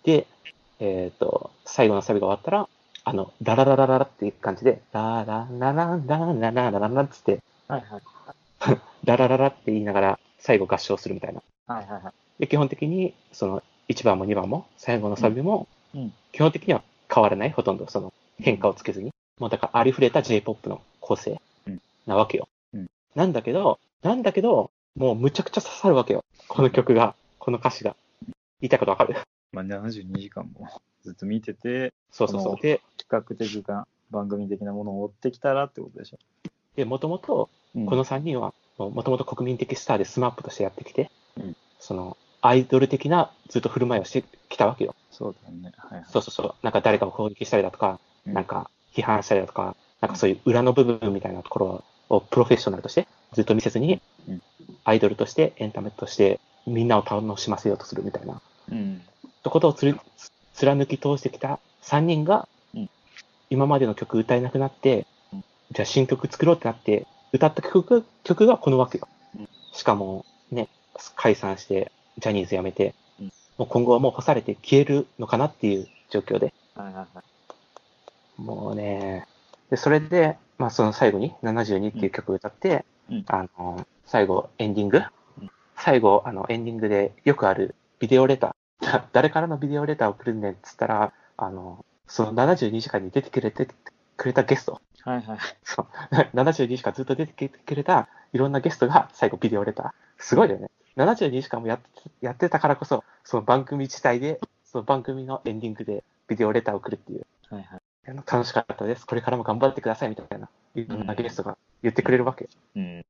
[0.04, 0.28] で、
[0.80, 2.68] えっ、と、最後のサビが終わったら、
[3.04, 8.02] あの、ララララララっていう感じで、ラララララララララララっつって、はいはい。
[9.06, 11.42] ララララって言いながら最後合唱するみたいな。
[11.68, 12.14] はいはいはい。
[12.40, 15.68] で、基本的に、その、1番も2番も、最後のサビも、
[16.32, 16.84] 基本的には
[17.14, 19.12] 変わらない、ほとんど、その、変化をつけずに。
[19.40, 21.40] もうだから、ありふれた J-POP の構成うん
[22.06, 22.48] なわけよ。
[22.74, 26.24] うんなんだけど、なんだけど、もうむちゃくちゃ刺さるわけよ。
[26.48, 27.96] この曲が、この歌詞が。
[28.62, 29.16] 言いたいことわかる？
[29.52, 30.70] まあ、72時間も
[31.04, 32.62] ずっと見てて、そうそうそう。
[32.62, 36.18] で、比較的な番組的なものを追ってきたらってことでしょ。
[36.76, 44.96] で、もともと、うんこの3人は、もともと国民的スターでスマップとしてやってきて、うんその、アイドル的なずっと振る舞いをしてきたわけよ。
[45.12, 45.72] そうだよね。
[45.78, 46.10] はいはい。
[46.10, 46.56] そうそうそう。
[46.64, 51.84] なんか誰かを攻撃したりだとか、うんなんか批判したりだとか、なんかそういう裏の部分みたいなところを
[52.20, 54.42] プロフェッショナルとしてずっと見せずにうん、
[54.84, 58.42] アイドルとしてエンタメとしてみんなを楽しませようとするみたいな。
[58.72, 59.02] うん。
[59.44, 60.00] ことをつる
[60.54, 62.90] 貫き通してきた3人がうん、
[63.50, 69.08] 今までの曲歌えなくなってうん、じゃあ新曲作ろうってなって、歌った曲曲がこのわけよ。
[69.38, 69.50] うん。
[69.74, 70.68] しかもね、
[71.16, 73.26] 解散してジャニーズ辞めてうん、
[73.58, 76.54] もう今後はもう干されて消えるのかなっていう状況で。
[78.38, 79.28] もうね、
[79.72, 93.68] で、それで、まあその最後に72っていう曲を歌って、うんあの、最後エンディング、うん最後、あの、エンディングでよくあるビデオレター、だ誰からのビデオレターを送るんねんっつったら、あの、その72時間に出てくれて、
[94.16, 95.40] くれたゲスト、はいはい。
[95.64, 95.88] そう、
[96.36, 99.92] 72時間ずっと出てきてくれたいろんなゲストが最後ビデオレター。
[100.18, 100.70] すごいよね。
[100.98, 107.26] 72時間もやってやってたからこそ、その番組自体で、その番組のエンディングでビデオレターを送るっていう。
[107.50, 107.81] はいはい。
[108.06, 109.06] 楽しかったです。
[109.06, 112.50] これからも頑張ってくださいみたいな、いろんなゲストが言ってくれるわけ。
[112.76, 113.06] うん。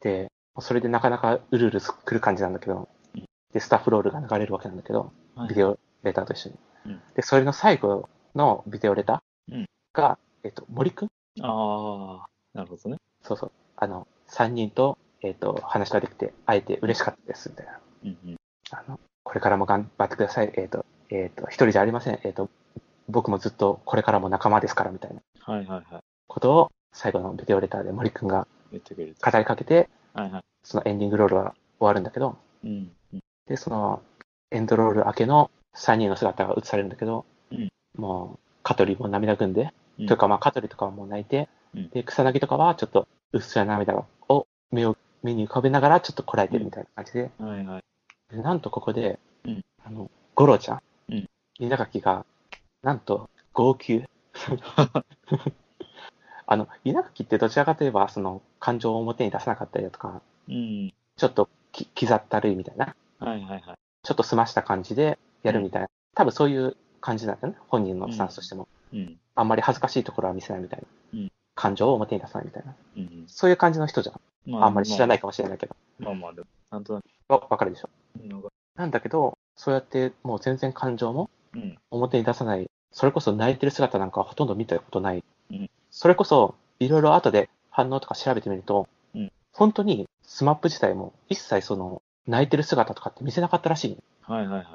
[0.00, 7.00] で、それでなかなかうるうるすくる感じなんだけどうん、で、スタッフロールが流れるわけなんだけど、はいビデオレターと一緒にうん。
[7.14, 11.08] で、それの最後のビデオレタうんーが、えっと、森くん？
[11.42, 12.96] ああ、なるほどね。
[13.22, 13.52] そうそう。
[13.76, 17.80] あの、3人と、えっと、話ができて、会えて嬉しかったです、みたいな。
[18.04, 18.36] うんうん。
[18.72, 20.52] あの、これからも頑張ってください。
[20.56, 22.18] えっと、えっと、一人じゃありません。
[22.24, 22.50] えっと、
[23.08, 26.02] 僕もずっとこれからも仲間ですから、みたいなはいはいはい。
[26.26, 29.30] ことを、最後のビデオレターで森くんが言ってくれた。
[29.30, 30.42] 語りかけて、はいはい。
[30.62, 32.92] そのエンディングロールは終わるんだけど、うん。
[33.12, 34.02] うんで、その、
[34.50, 44.06] エンドロール明けの3人の姿が映されるんだけど、うんもう、香取も涙ぐんで、うんというか、まあ、香取とかはもう泣いて、うんで、草薙とかはちょっと、うっすら涙を
[44.72, 48.34] 目を、目に浮かべながらちょっとこらえてるみたいな感じで、はいはい。
[48.34, 51.28] でなんとここで、うんあの、ゴロちゃん、うん
[51.58, 52.24] 稲垣が、
[52.82, 54.04] なんと、号泣。
[56.46, 60.92] あの、稲垣ってどちらかといえば、その、感情を表に出さなかったりだとか、うん。
[61.16, 63.78] ちょっとき、きざったるいみたいな、はいはいはい。
[64.02, 68.66] ちょっと済ました感じでやるみたいな、多分そういう感じなんだよね、本人のスタンスとしても。
[68.92, 69.18] うん。
[69.34, 70.86] あんまり恥ずかしいところは見せないみたいな。
[71.20, 72.74] うん感情を表に出さないみたいな。
[72.96, 73.24] うん。
[73.28, 74.50] そういう感じの人じゃん。
[74.50, 75.76] まあんまり知らないかもしれないけど。
[75.98, 77.90] まあまあ、でも、なんとなくわわかるでしょ。
[78.74, 81.28] なんだけど、そうやってもう全然感情もうん。
[81.90, 82.70] 表に出さない。
[82.92, 85.24] それこそ泣いてる姿なんかはほとんど見たことない。
[85.50, 93.98] うんそれこそ、いろいろ後で反応とか調べてみると、うん本当にスマップ自体も一切その泣いてる姿とかって見せなかったらしい。
[94.22, 94.66] はいはいはい。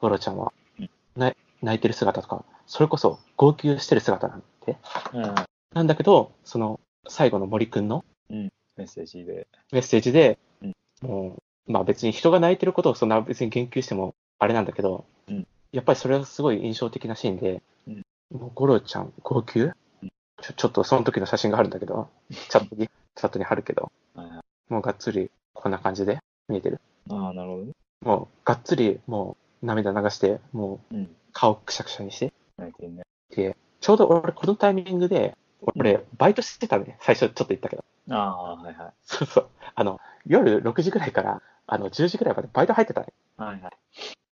[0.00, 0.90] ゴロちゃんはうん。
[1.16, 4.76] な泣いてる姿とか、それこそ号泣してる姿なんて。
[4.82, 5.74] はいはい。
[5.74, 9.46] なんだけど、その最後の森くんのメッセージで。
[9.72, 11.36] メッセージで、うんも
[11.68, 19.72] う、まあ別に人が泣いてることをそんな別に言及してもあれなんだけど、うんやっぱりそれはすごい印象的なシーンで、うんもうゴロちゃん号泣、うん
[20.40, 24.72] ちょちょっとその時の写真があるんだけど、チャットに、チャットに貼るけど、はいはい。
[24.72, 26.80] もうがっつりこんな感じで見えてる。
[27.10, 27.72] ああ、なるほどね。
[28.02, 31.08] もうがっつりもう涙流して、もううん。
[31.32, 33.02] 顔くしゃくしゃにして、泣いてるね。
[33.30, 35.36] で、ちょうど俺このタイミングで、
[35.74, 36.98] 俺バイトしてたね。
[37.00, 37.84] 最初ちょっと言ったけど。
[38.10, 38.92] ああ、はいはい。
[39.04, 39.48] そうそう。
[39.74, 43.08] あの、夜6時ぐらいから、あの、10時ぐらいまでバイト入ってたね。
[43.36, 43.72] はいはい。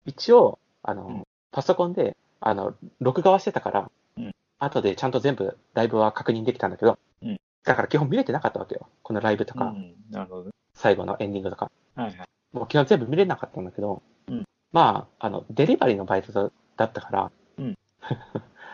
[0.06, 1.24] 一応、あの、うん
[1.54, 8.88] パソコンで、あの、録画はしてたから、うん後でちゃんと全部ライブは確認できたんだけど、うんだから基本見れてなかったわけよ。
[9.04, 9.94] このライブとか、うん。
[10.10, 10.52] なるほどね。
[10.74, 11.72] 最後のエンディングとか。
[11.96, 12.28] はいはい。
[12.54, 17.78] もう基本全部見れなかったんだけど、うんまあ、あの、デリバリーのバイトだだったから、うん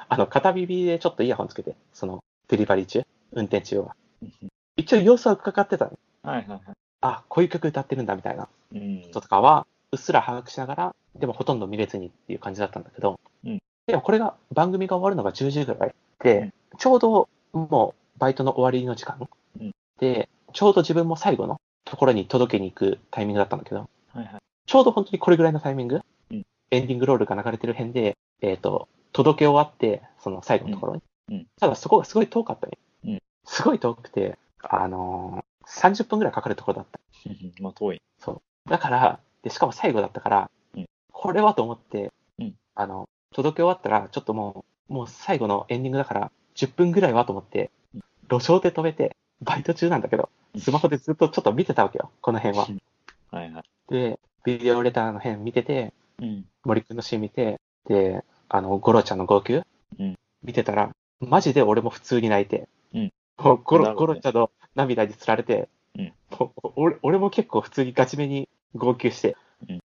[0.09, 3.03] あの、片耳でちょっとイヤホンつけて、その、デリバリー中、
[3.33, 3.95] 運転中は。
[4.77, 5.99] 一応様子は伺ってたの。
[6.23, 6.61] はいはいはい。
[7.01, 9.01] あ、こういう曲歌ってるんだみたいなうん。
[9.01, 19.17] 人とかは、うっすら把握しながら、でもほとんど見れずにっていう感じだったんだけど、うんでもこれが、番組が終わるのが10時ぐらいで、ちょうどもうバイトの終わりの時間、
[19.59, 24.35] うんで、ちょうど自分も最後のところに届けに行くタイミングだったんだけど、はいはい。
[24.65, 31.01] ちょうど本当にこれぐらいのタイミング、うんエンディングロールが流れてる辺で、えっ、と、届け終わって、その最後のところに。
[31.29, 32.77] うんうんただそこがすごい遠かったね。
[33.05, 36.99] うんすごい遠くて、あのー30分ぐらいかかるところだった。
[37.61, 38.01] まあ遠い。
[38.69, 40.85] だから、で、しかも最後だったから、うん。
[41.11, 42.53] これはと思って、うん。
[42.75, 52.67] あの、届け終わったら、ちょっともう、もう最後のエンディングだから、10分ぐらいはと思ってうん、路上で止めて、バイト中なんだけど、スマホでずっとちょっと見てたわけよ、この辺は。
[53.31, 53.63] はいはい。
[53.89, 56.45] で、ビデオレターの辺見てて、うん。
[56.65, 59.65] 森くんのシーン見て、で、あの、ゴロちゃんの号泣、
[59.99, 60.15] うん。
[60.43, 60.91] 見てたら、
[61.21, 63.13] マジで俺も普通に泣いて、うん。
[63.37, 66.13] もうゴロ、ゴロちゃんの涙につられて、うん。
[66.37, 69.35] もう俺俺も結構普通にガチめに号泣して、
[69.69, 69.79] うん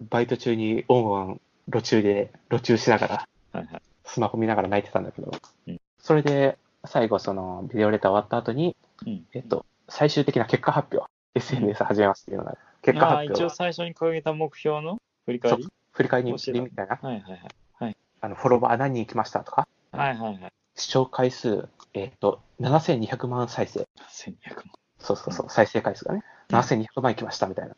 [0.00, 3.82] バイト中にオンオン路中で、路中しながら、はいはい。
[4.04, 5.32] スマホ見ながら泣いてたんだけど、
[5.66, 9.26] うんそれで、最後そのビデオレター終わった後に、うん。
[9.34, 15.66] えっと、最終的な結果発表、SNS 始めますっていうのが、結果ああ、一応発表は、最初に掲げた目標の振り返り？
[15.90, 16.38] 振り返りみ
[16.70, 17.42] たいな、はいはい
[17.80, 17.96] はい。
[18.20, 20.52] あの、フォロワー何人来ましたとか、はいはいはい。
[20.76, 23.80] 視聴回数、えっと、7200万再生。
[24.08, 24.64] 1200万。
[25.00, 27.74] そうそうそう、再生回数がね、7200万いきましたみたいな。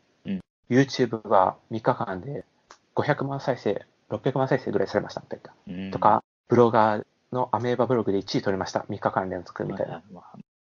[0.71, 2.45] うん YouTube は3日間で
[2.95, 5.83] 500万再生、600万再生ぐらいされましたみたいな。
[5.85, 8.85] うんと、か、ブロガーのアメーバブログで1位取りました。
[8.89, 10.01] 3日間連続みたいな。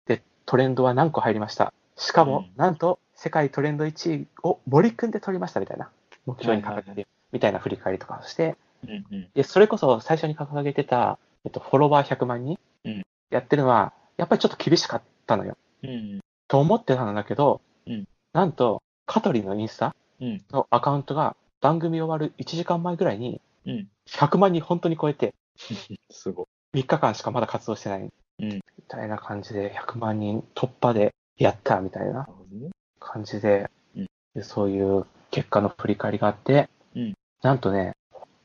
[0.08, 1.74] で、トレンドは何個入りました。
[1.96, 5.90] しかも、うんなんと、世界トレンド1位を森くんで取りましたみたいな。
[6.26, 9.30] 目標に掲げて、みたいな振り返りとかをして、うんうん。
[9.34, 15.58] で、それこそ最初に掲げてた、えっと、フォロワー100万人うんやってるのは、やっぱりちょっと厳しかったのよ。
[15.84, 20.42] うんと思ってたんだけど、うんなんと、香取のインスタうん。
[20.52, 23.88] のアカウントが番組終わる1時間前ぐらいにうん。
[24.08, 25.34] 100万人本当に超えて、
[26.12, 28.02] すご3日間しかまだ活動してない。
[28.02, 28.06] う
[28.46, 32.70] んみたいな感じで100万人突破でやったみたいななるほどね。
[33.00, 37.96] 感じで、うんでそういう結果の振り返りがあって、うんなんとね、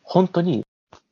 [0.02, 0.64] 本当に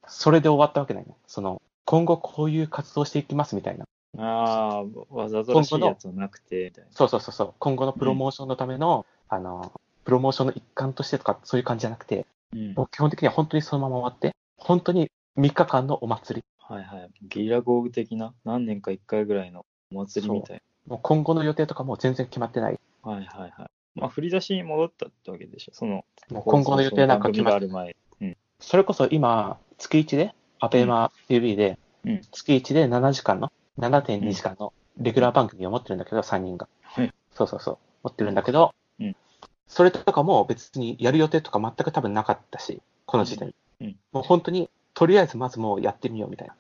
[0.07, 1.17] それで終わったわけないの。
[1.27, 3.85] その、今後こういう活動していきますみたいな。
[4.19, 6.91] ああ、わざとらしいやつはなくて、みたいな。
[6.93, 7.55] そうそうそうそう。
[7.59, 9.73] 今後のプロモーションのための、あの、
[10.05, 12.75] プロモーションの一環としてとか、そういう感じじゃなくて、うん。
[12.75, 16.45] もう基本的には本当にそのまま終わって、本当に3日間のお祭り。
[16.59, 17.11] はいはい。
[17.23, 22.79] ゲリラ豪雨的な、何年か1回ぐらいのお祭りみたいもう今後の予定とかも全然決まってない。
[23.05, 23.11] な。
[23.11, 23.71] はいはいはい。
[23.95, 25.73] まあ、振り出しに戻ったってわけでしょ。
[25.75, 27.97] その、もう今後の予定なんか決まる前。
[28.61, 37.13] それこそ今、月1で、アベマ TV でうん、月1で7時間の、7.2時間のレギュラー番組を持ってるんだけど、3人がはい。
[37.33, 37.79] そうそうそう。
[38.05, 39.17] 持ってるんだけどうん、
[39.67, 43.55] それとかも別にやる予定とか全く多分なかったし、この時点。
[43.81, 46.55] うんもう本当に、とりあえずまずもうやってみようみたいな。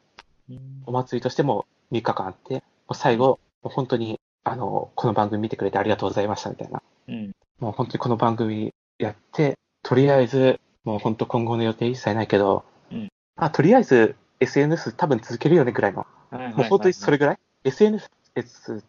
[0.51, 2.61] うんお祭りとしても3日間あって、も
[2.91, 6.83] う最後、もう本当に、あの、この番組見てくれてありがとうございましたみたいな。
[7.09, 7.33] うん。
[7.61, 18.11] もう本当にこの番組やって、とりあえず、もう本当今後の予定一切ないけど、うんあとりあえず SNS 多分続けるよねぐらいの、もう本当にそれぐらい ?SNS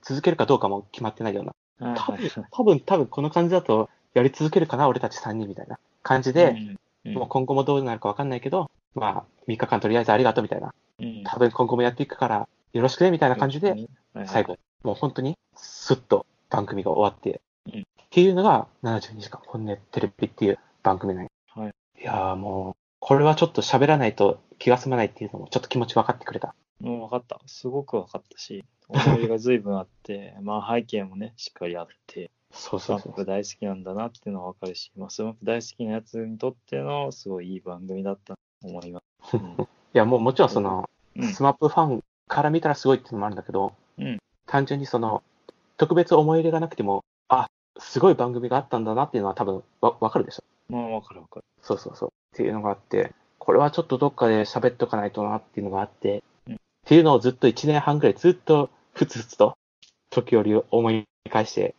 [0.02, 1.56] 続けるかどうかも決まってないような。
[1.80, 6.56] 多分多分、多分この感じだとやり続けるかな、俺たち3人みたいな感じで、
[7.06, 10.74] うん、もう今後もどうなるかわかんないけど、まあ、3日間とりあえずありがとうみたいな。
[11.00, 13.76] うん、多分今後もやっていくから、よろしくねみたいな感じで、
[14.26, 17.82] 最後、もう本当にスッと番組が終わって、うん。
[17.82, 21.74] っていうのが72時間ホンネテレビっていう番組なんよはい。
[22.00, 26.54] いやーもう、これはちょっと喋らないと気が済まないっていうのもちょっと気持ち分かってくれた。
[26.84, 27.40] もう分かった。
[27.46, 33.14] すごく分かったし、思い出が随分あって、 まあ背景もね、しっかりあって、そうそうそう。
[33.14, 39.38] プ大好きなんだなっていうのは分かるし、まあ、 SMAP大好きなやつにとってのすごいいい番組だったと思います。
[39.38, 39.58] うん
[39.96, 45.24] いやもうもちろんその、うん SMAPファンから見たらすごいっていうのもあるんだけど、うん単純にその、
[45.78, 50.74] 特別思い入れがなくても、あ、すごい番組があったんだなっていうのは多分わ分かるでしょ？
[50.74, 51.46] まあ分かる分かる。
[51.62, 52.10] そうそうそう。
[52.10, 56.24] っていうのがあって、これはちょっとどっかで喋っとかないとなっていうのがあって、うん
[56.84, 59.58] っていうのをずっと1年半ぐらいずっとふつふつと
[60.10, 61.76] 時折思い返して、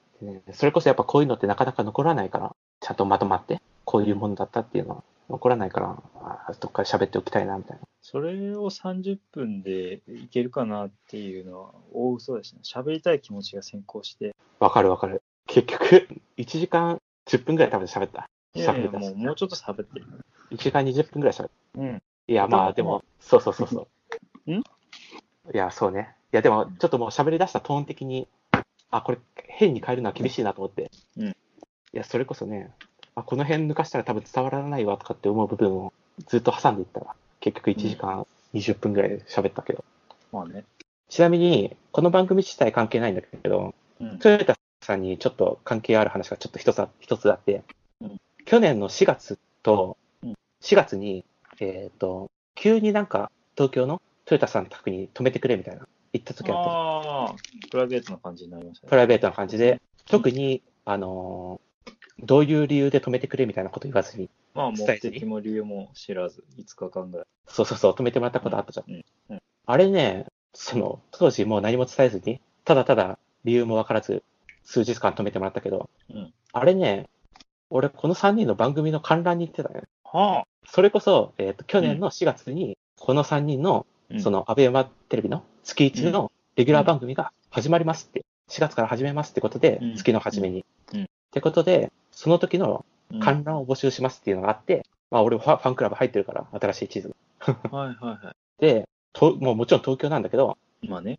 [0.53, 7.83] それこそやっぱこういうのってなかなか残らないから、ちゃんとまとまって、こういうものだったっていうのは残らないから、あどっかで喋っておきたいなみたいな。
[8.01, 12.61] それを30分でいけるかなっていうのは大嘘ですね。
[12.65, 15.23] 喋りたい気持ちが先行して、わかるわかる。
[15.47, 18.29] 結局、1時間10分ぐらい多分喋った。
[18.57, 20.07] 喋れたしもうもうちょっと喋ってる。
[20.51, 21.81] 1時間20分ぐらい喋った。
[21.81, 22.03] うん。
[22.27, 23.89] いや、まあでも、そうそうそうそ
[24.47, 24.51] う。
[24.53, 24.63] ん？
[25.53, 26.15] いや、そうね。
[26.33, 28.29] いや、でも、ちょっともう喋り出したトーン的に、
[28.91, 30.91] あ、これ変に変えるのは厳しいなと思って。
[31.17, 31.37] うん
[31.95, 32.73] いや、それこそね、
[33.15, 35.93] あ、この辺抜かしたら多分伝わらないわとかって思う部分を
[36.27, 39.85] ずっと挟んでいったら、結局1時間20分ぐらいで喋ったけど。
[40.33, 40.65] まあね。
[41.09, 44.19] ちなみに、この番組自体関係ないんだけど、うん。
[44.19, 47.63] トヨタさんにちょっと関係ある話がちょっと一つあ一つあって、
[48.01, 51.25] うん去年の4月とうん、4月に、
[51.61, 56.71] えっ、と、急になんか東京のトヨタさんの宅に泊めてくれみたいな言った時あった。
[56.71, 57.35] ああ、
[57.71, 58.91] プライベートな感じになりましたね。
[58.91, 61.65] プライベートな感じで、特に、あのー
[62.21, 67.27] どういう理由で止めてくれみたいなこと言わずに、まあ、目的も理由も知らず、5日間ぐらい。
[67.49, 68.91] そうそうそう、止めてもらったことあったじゃん。
[68.91, 74.23] うんうんあれね、その、当時もう何も伝えずに、ただただ理由もわからず、
[74.63, 77.09] 数日間止めてもらったけど、うんあれね、
[77.71, 79.89] 俺この3人の番組の観覧に行ってたよね。
[80.05, 83.94] はそれこそ、えっ、と、去年の4月に、この3人の、あ。
[84.21, 90.65] そ、の、アベマテレビの月1のレギュラー番組が始まりますって、4月から始めますってことでうん、月の初めに。
[90.93, 97.15] うんってことで、その時のうん観覧を募集しますっていうのがあって、まあ俺ファファンクラブ入ってるから、新しい地図。
[97.41, 97.97] はいはい
[98.27, 100.89] はで、ともうもちろん東京なんだけど、い。
[100.89, 101.19] まあね。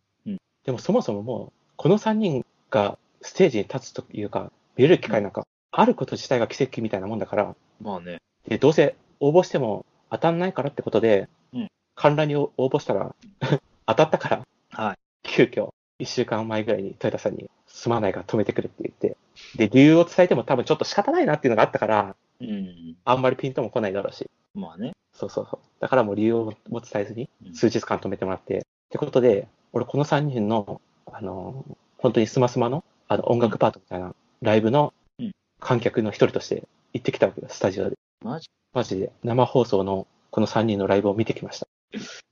[0.65, 8.21] でもそもそももう、この3人がステージに立つというか、見れる機会なんか、あること自体が奇跡みたいなもんだから、まあね。
[8.47, 13.15] でどうせ応募しても当たんないからってことで、うん観覧に応募したら、
[13.87, 14.41] 当たったから、
[14.71, 14.97] はい。
[15.23, 19.17] 急遽、1週間前ぐらいに豊田さんに、すまないから止めてくれって言って、
[19.55, 22.95] で、理由を伝えても多分ちょっと仕方ないなっていうのがあったから、うん。
[23.05, 24.91] あんまりピンとも来ないだろうし、まあね。
[25.13, 25.59] そうそうそう。
[25.79, 31.65] だからもう理由をも伝えずにう、ん数日間止めてもらって、ってことで、俺この3人の、あの、
[31.97, 37.97] 本当にスマスマの、あの、音楽パートみたいなライブのうん観客の一人として行ってきたわけよ、スタジオで。
[38.23, 38.49] マジ？
[38.73, 41.67] マジで、生放送のこの3人のライブを見てきました。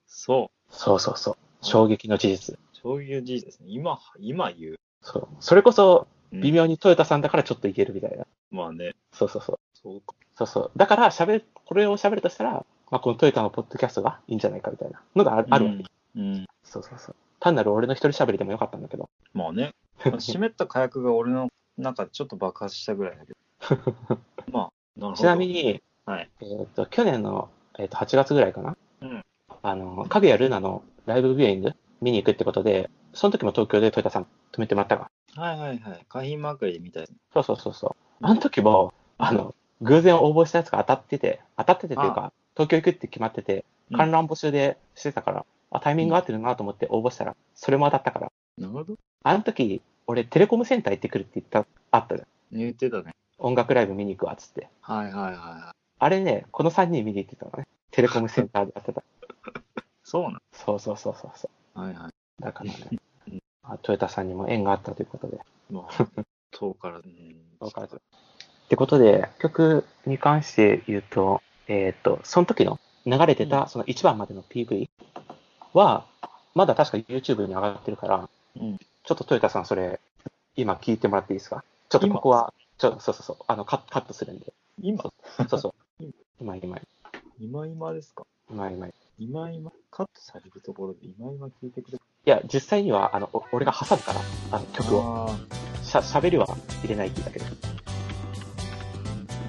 [0.08, 1.36] そそうそうそう。
[1.62, 2.56] 衝撃の事実。
[2.56, 2.60] う。
[2.74, 3.68] そういう事実ですね。
[3.70, 4.80] 今、今言う。
[5.02, 5.28] そう。
[5.40, 8.26] それこそ、うん微妙にトヨタさんだからちょっといけるみたいな。
[8.50, 8.96] まあね。
[9.12, 9.60] そうそうそう。
[9.76, 10.16] そうか。
[10.36, 10.72] そうそう。
[10.76, 15.86] だから喋る、これを喋るとしたら、まあ、このトヨタのポッドキャストがいいんじゃないかみたいなのがある,、あるわけ。
[16.16, 16.48] うん。
[16.64, 17.16] そうそうそう。
[17.40, 19.10] 単なる俺の一人喋りでもよかったんだけど。
[19.34, 19.76] まあね。
[20.18, 24.18] 湿った火薬が俺の中でちょっと爆発したぐらいだけど。
[24.52, 25.14] まあ、なるほど。
[25.16, 26.30] ちなみ、に、はい。
[26.42, 28.76] えっ、と、去年の、えっと8月ぐらいかな。
[29.64, 35.10] うんあの、かぐやルナのライブビューイング見に行くってことで、その時も東京でトヨタさん止めてもらったが。
[35.36, 36.06] はいはいはい。
[36.10, 37.10] 海浜まくりみたいな。
[37.34, 37.96] そうそうそうそう。
[38.22, 48.32] あの時も、あの、偶然応募したやつが当たってて、当たっててというか、東京行くって決まってて、うん観覧募集でしてたから、あ、タイミング合ってるなと思って応募したら、それも当たったから。
[48.58, 48.96] なるほど。
[49.24, 52.58] あの時、俺テレコムセンター行ってくるって言った、あったじゃん。
[52.58, 53.12] 言ってたね。
[53.38, 54.68] 音楽ライブ見に行くわ、つって。
[54.82, 55.76] はいはいはいはい。
[56.00, 57.68] あれね、この3人見に行ってたのね。
[57.92, 59.04] テレコムセンターでやってた。
[60.04, 62.08] そうなそうそうそうそうそのはいはい。
[62.08, 62.42] う。
[62.42, 63.00] だからね、
[63.64, 65.40] あトヨタさんにも縁があったということで。
[65.70, 66.08] まあ、
[66.52, 67.42] 遠から、うん。
[67.60, 67.90] わかる
[68.66, 74.90] ってことで、曲に関して言うと、えっ、と、その時の流れてうたその1番までの PV
[75.74, 76.06] は、
[76.56, 78.78] まだ確か YouTube に上がってるから、うん。
[78.78, 80.00] ちょっとトヨタさんそれ、
[80.56, 81.64] 今聞いてもらっていいですか？
[81.90, 84.54] ちょっとここは、ちょそうそうそう、あのカ、カットするんで。
[84.82, 85.04] 今、
[85.50, 86.04] そうそう。
[86.40, 86.80] 今今、
[87.40, 88.26] 今今ですか？
[88.50, 88.88] 今今。
[89.20, 94.20] い今今、カットされるところで今今聞いてくれや、実際には、あの、お俺が挟むから、
[94.52, 95.28] あの曲を。
[95.30, 95.38] あ
[95.84, 96.48] しゃ、喋りは
[96.82, 97.46] 入れないって言ったけど。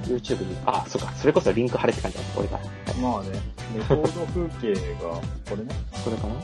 [0.06, 2.58] YouTube に、あ、そうか、それこそリンク貼れって感じだ、俺が。
[2.60, 3.30] ーまあね、
[3.76, 5.74] レコード風景が、これね。
[5.92, 6.34] それかな？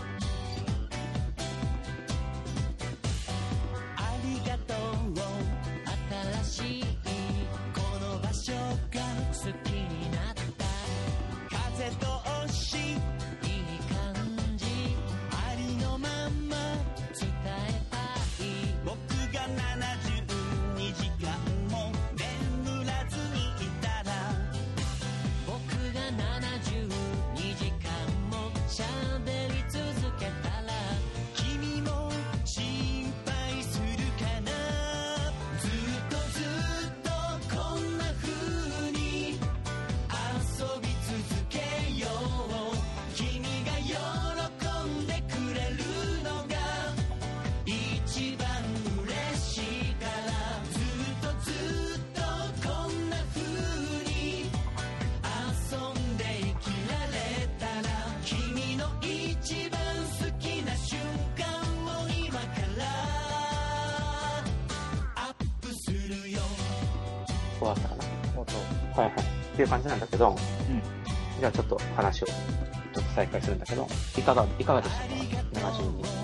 [74.34, 76.20] かが、いかがでしたか ?72。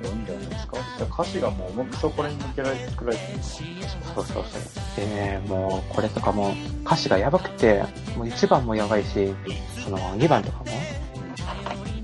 [0.00, 4.96] 方がいいんじゃないですか歌詞がもう重くそこに向けられて作られてるそうそうそう。
[4.96, 6.54] でね、もう、これとかも、
[6.84, 7.82] 歌詞がやばくて、
[8.16, 9.34] もう1番もやばいし、
[9.82, 10.64] その2番とかも、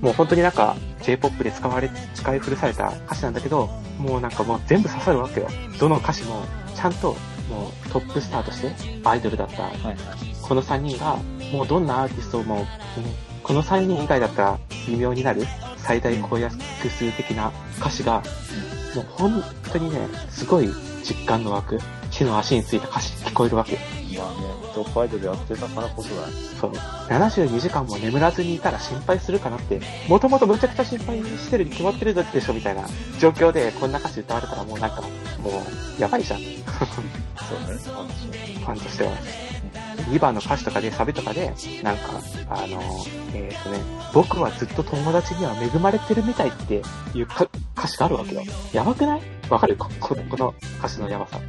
[0.01, 5.47] もう本当になんか、J-POP で使われ、使い古された歌詞なんだけど、もうなんかもう全部刺さるわけよ。
[5.79, 6.43] どの歌詞も、
[6.75, 7.15] ちゃんと、
[7.49, 9.69] もうトップスターとして、アイドルだった。
[10.41, 11.17] この3人が、
[11.51, 15.45] もうどんなアーティストも、うんこの3人以外だったら微妙になる？
[15.77, 16.53] 最大公約
[16.89, 18.21] 数的な歌詞が、
[18.93, 19.41] もう本
[19.71, 20.67] 当にね、すごい
[21.01, 21.79] 実感の湧く、
[22.11, 23.77] 地の足についた歌詞聞こえるわけ。
[24.17, 24.35] まあね、
[24.73, 26.27] トップアイドルやってたからこそだよ。
[26.59, 26.71] そう。
[27.07, 29.79] 72時間も眠らずにいたら心配するかなって、
[30.09, 32.85] もともとむちゃくちゃ心配してるに決まってるでしょみたいな
[33.19, 35.07] 状況でこんな歌詞歌われたらもうなんか、も
[35.97, 36.39] う、やばいじゃん。
[36.39, 36.49] そう
[37.65, 39.11] だね、ファンとしては。
[40.11, 41.53] 2番の歌詞とかで、サビとかで、
[41.83, 42.81] なんか、あの、
[43.33, 43.79] えっ、とね、
[44.13, 46.81] 僕はずっと友達には恵まれてるみたいって
[47.13, 47.47] いうか
[47.77, 48.41] 歌詞があるわけよ。
[48.73, 49.21] やばくない？
[49.49, 49.75] わかる？
[49.77, 51.39] こここの歌詞のやばさ。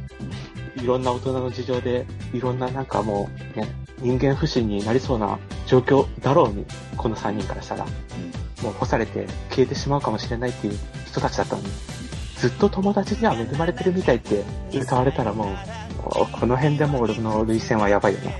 [0.75, 3.67] いろんな大人の事情で、いろんななんかもう、ね、
[3.99, 6.65] 人間不信になりそうな状況だろうに、
[6.95, 7.85] この3人からしたら、
[8.63, 11.69] もう干されて消えてしまうかもしれないっていう人たちだったのに、
[12.37, 14.43] ずっと友達には恵まれてるみたいって
[14.73, 15.47] 歌われたらもう
[16.01, 18.31] この辺でもう俺の類線はやばいよな。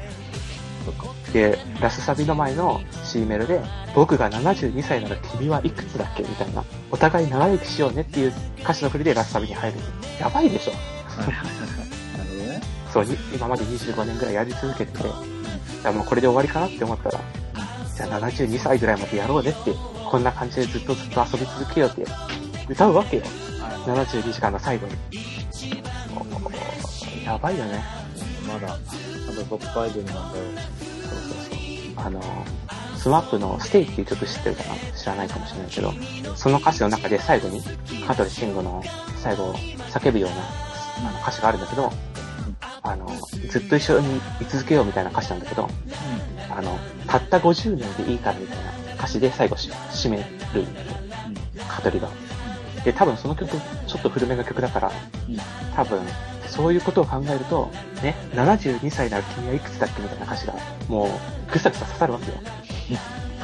[1.34, 3.62] で、ラスサビの前の C メロで、
[3.94, 6.24] 僕が72歳なら君はいくつだっけ？
[6.24, 6.64] みたいな。
[6.90, 9.78] お互い長生きしようねっていう歌詞の振りでラスサビに入る。
[10.20, 10.72] やばいでしょ。
[11.22, 11.44] なるほ
[12.18, 12.62] どね。
[12.92, 15.12] そう、に今まで25年ぐらいやり続けてて、い
[15.84, 17.20] やもうこれで終わりかなって思ったら、
[17.96, 19.72] じゃあ72歳ぐらいまでやろうねって、
[20.10, 22.06] こんな感じでずっとずっと遊び続けようって
[22.68, 23.24] 歌うわけよ。
[23.86, 24.96] 72時間の最後に。
[27.30, 27.84] やばいよね。
[28.48, 28.78] まだ、まだ
[29.44, 30.46] トップアイドルなんだよ。
[31.04, 31.56] そうそう
[31.96, 32.08] そう。
[32.08, 32.20] あの、
[32.98, 34.98] SMAPの STAY っていう曲知ってるかな？
[34.98, 35.94] 知らないかもしれないけど、
[36.36, 37.62] その歌詞の中で最後に、
[38.08, 38.84] 香取慎吾の
[39.18, 39.54] 最後
[39.92, 40.30] 叫ぶよう
[41.04, 41.94] なあの歌詞があるんだけど、
[42.82, 43.08] あの、
[43.52, 45.70] ずっと一緒に居続けようみたいな歌詞なんだけど、
[46.50, 48.58] あの、たった50年でいいからみたい
[48.88, 50.18] な歌詞で最後し締め
[50.56, 50.88] るんだよ。
[51.68, 52.10] 香取が。
[52.84, 54.92] で、多分その曲、ちょっと古めの曲だから、
[55.76, 56.02] 多分、
[56.50, 57.70] そういうことを考えると、
[58.04, 60.56] ね、72歳なら君はいくつだっけみたいな歌詞が、
[60.88, 61.10] もう、
[61.52, 62.38] ぐさぐさ刺さるわけよ。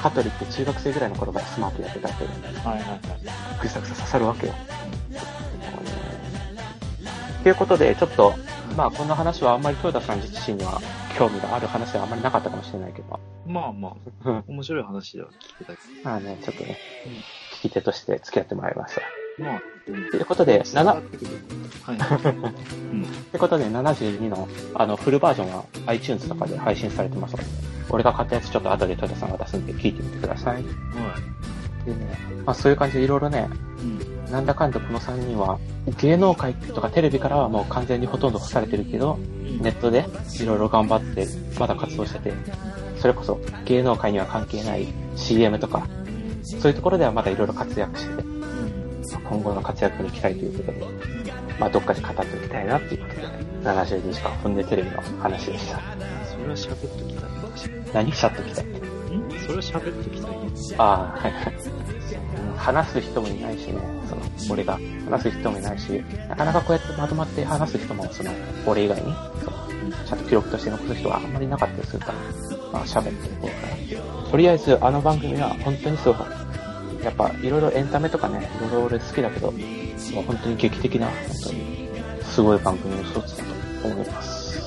[0.01, 2.99] 香取って中学生ぐらいの頃からスマートやってたって、はいはいはい。
[3.61, 4.53] ぐさぐさ刺さるわけよ。
[7.43, 8.33] ということで、ちょっと、
[8.75, 10.81] まあ、この話はあんまり豊田さん自身には
[11.17, 16.77] 興味がある話ではあんまりなかったかもしれないけど、まあまあ、うん面白い話では聞けたけまあね、ちょっとね、
[17.61, 19.24] 聞き手として付き合ってもらいました。
[19.37, 19.45] ど。
[19.45, 21.01] まあ、ということで、7、はい。
[22.91, 23.03] うん。
[23.03, 27.45] ということで、72の、あの、フルバージョンは iTunes とかで配信されてますので、
[27.89, 30.55] 俺が買ったやつちょっと後で豊田さんが出すんで聞いてみてください。
[30.55, 30.63] はい。
[31.85, 33.47] でね、まあそういう感じでいろいろね、
[33.79, 34.31] うん。
[34.31, 35.59] なんだかんだこの3人は、
[35.99, 39.19] 芸能界とかテレビからはもう完全にほとんど干されてるけど、
[39.61, 40.05] ネットで
[40.39, 41.27] いろいろ頑張って、
[41.59, 42.33] まだ活動してて、
[42.97, 45.87] それこそ芸能界には関係ない CM とか、
[46.43, 48.34] そういうところではまだいろいろ活躍してて、まあ
[49.13, 50.85] 今後の活躍に期待ということで、
[51.59, 53.27] まあどっかで語っておきたいなっていうことで、
[53.63, 55.79] 72時間本音テレビの話でした。
[56.25, 57.29] それは喋っときたい。
[57.93, 58.65] 何シャッときたい？
[58.65, 58.69] ん？
[59.39, 60.35] それは喋っときたい。
[60.77, 60.83] あ
[61.15, 61.53] あ、はいはい。
[62.57, 64.21] 話す人もいないしね、その、
[64.51, 68.31] 俺が話す人もいないし、なかなかこうやってまとまって話す人も、その、
[68.65, 69.13] 俺以外に、
[69.43, 72.13] その、ちゃんと記録として残す人はあんまりなかったりするから、
[72.71, 74.31] まあ喋っていこうかな。
[74.31, 76.17] とりあえず、あの番組は本当にすごい。
[77.05, 79.57] やっぱ、いろいろエンタメとかね、いろいろ俺好きだけど、も
[80.21, 81.87] う本当に劇的な、本当に、
[82.23, 83.43] すごい番組の一つだ
[83.83, 84.59] と思います。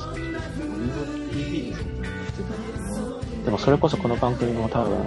[3.44, 5.05] でもそれこそこの番組も多分、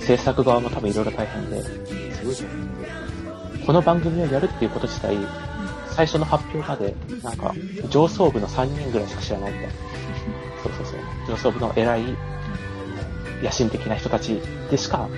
[0.00, 1.62] 制作側も多分いろいろ大変で、
[3.64, 5.16] この番組をやるっていうこと自体、
[5.90, 7.54] 最初の発表まで、なんか、
[7.88, 9.72] 上層部の3人ぐらいしか知らないみたいな。
[10.64, 11.00] そうそうそう。
[11.28, 12.02] 上層部の偉い、
[13.44, 14.40] 野心的な人たち
[14.72, 15.08] でしか、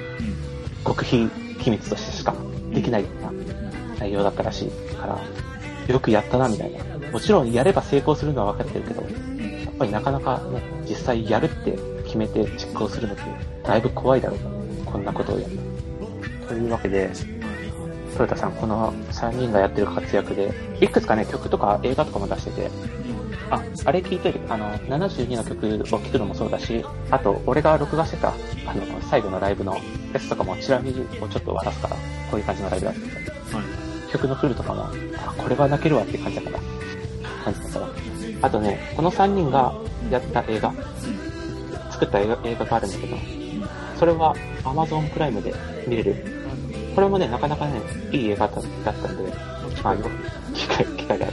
[0.86, 1.28] 極秘
[1.66, 2.34] 密としてしか
[2.72, 3.32] できないような
[3.98, 5.18] 内容だったらしいから、
[5.86, 6.84] よくやったな、みたいな。
[7.10, 9.08] もちろんやれば成功するのは分かってるけど、や
[9.70, 13.22] っぱりなかなかね、実際やるって決めて実行するのって、
[13.64, 14.48] だいぶ怖いだろうと。
[14.90, 15.58] こんなことをやる。
[16.48, 17.10] というわけで、
[18.16, 22.70] トヨタさん、この3人がやってる活躍で、いくつかね、曲とか映画とかも出してて、
[23.50, 25.66] あ、あれ聞いてる、あの、72の曲
[25.96, 29.76] を聴くのもそうだし、あと、俺が録画してた、あの、最後のライブの
[30.12, 30.94] やつとかも、チラ見を
[31.28, 31.96] ちょっと渡すから、
[32.30, 32.94] こういう感じのライブだっ
[33.50, 34.12] たはい。
[34.12, 36.58] 曲のフルとかも、あ、これは泣けるわっていう感じだから、
[37.44, 37.92] 感じだから。
[38.42, 39.74] あとね、この3人が
[40.10, 40.72] やった映画、
[41.90, 43.16] 作った映画映画があるんだけど、
[43.98, 45.52] それは Amazon プライムで
[45.86, 46.14] 見れる。
[46.94, 47.80] これもね、なかなかね、
[48.12, 49.32] いい映画だったんで、
[49.82, 50.02] あの、
[50.54, 51.26] 機会、機会が。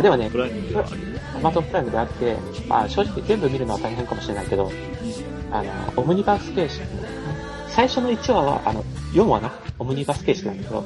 [0.00, 1.18] でもね、プライムではあるよ。
[1.36, 2.36] アマゾンプライムであって、
[2.68, 4.70] まあ正直全部見るのは大変かもしれないけど、
[5.50, 6.82] あの、オムニバス形式。
[7.68, 8.82] 最初の1話は、あの、
[9.12, 10.84] 4話な、オムニバス形式なんだけど、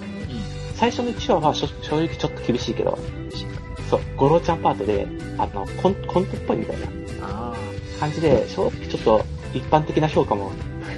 [0.74, 2.98] 最初の1話は正直ちょっと厳しいけど、
[3.90, 5.06] そう、ゴロちゃんパートで、
[5.38, 6.86] あの、コンコントっぽいみたいな
[7.22, 7.54] あ
[8.00, 9.24] 感じで、正直ちょっと
[9.54, 10.50] 一般的な評価も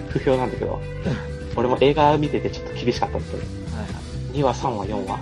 [0.08, 0.80] 不評なんだけど、
[1.56, 3.42] 俺も映画見ててちょっと厳しかったんだけど、
[3.74, 3.76] あ。
[3.80, 4.38] はいはい。
[4.38, 5.18] 2話、3話、4話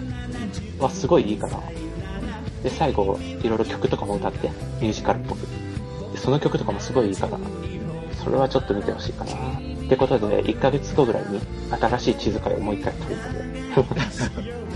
[0.85, 1.61] はすごいいいから、
[2.63, 4.49] で、最後、いろいろ曲とかも歌って、
[4.81, 5.41] ミュージカルっぽく。
[6.13, 7.39] で、その曲とかもすごいいいから、
[8.23, 9.33] それはちょっと見てほしいかな。
[9.87, 14.01] ってことで、1ヶ月後ぐらいに新しい地図会をもう一回撮るので、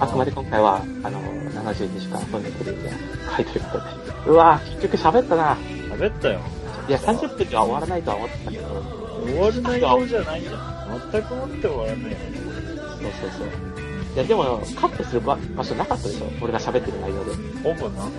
[0.00, 2.90] あくまで今回は、あの、72時間分のテレビで
[3.36, 4.30] 書いてることで。
[4.30, 5.56] うわぁ、結局喋ったな。
[5.90, 6.40] 喋ったよ。
[6.88, 8.64] いや、30分では終わらないとは思ってたけど、
[9.24, 11.10] 終わる内容じゃないじゃん。
[11.12, 12.16] 全くもって終わらないよね。
[13.00, 13.71] そうそうそう。
[14.14, 17.32] いや、でも、カットする場場所なかったでしょ俺が喋ってる内容で。
[17.62, 18.10] ほぼなかっ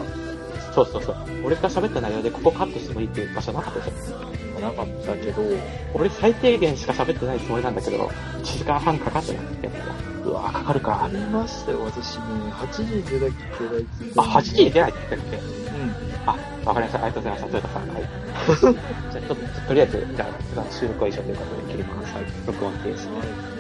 [0.74, 1.16] そうそうそう。
[1.46, 4.20] 俺が喋った内容でここカットしてもいいっていう場所なかったでしょ
[4.60, 4.68] た。
[4.68, 5.42] なかったけど、
[5.94, 9.70] 俺最低限しか喋ってないつもりなんだけど、1時間半かかってなくて。
[10.26, 11.08] うわぁ、かかるかあ。
[11.10, 12.22] りましたよ、私ね。
[12.54, 13.86] 8時に出たきてない
[14.18, 15.38] あ、8時に出ないって言ってるっけ？
[15.38, 15.96] うん。
[16.26, 17.04] あ、わかりました。
[17.06, 17.90] ありがとうございました、トヨタさん。
[17.90, 18.04] はい。
[19.12, 22.14] じゃあ、ちょっと、とりあえず、じゃあ、普段収録は以上ということで切ります。
[22.16, 22.26] はい。
[22.48, 23.14] 録音停止。
[23.14, 23.53] はい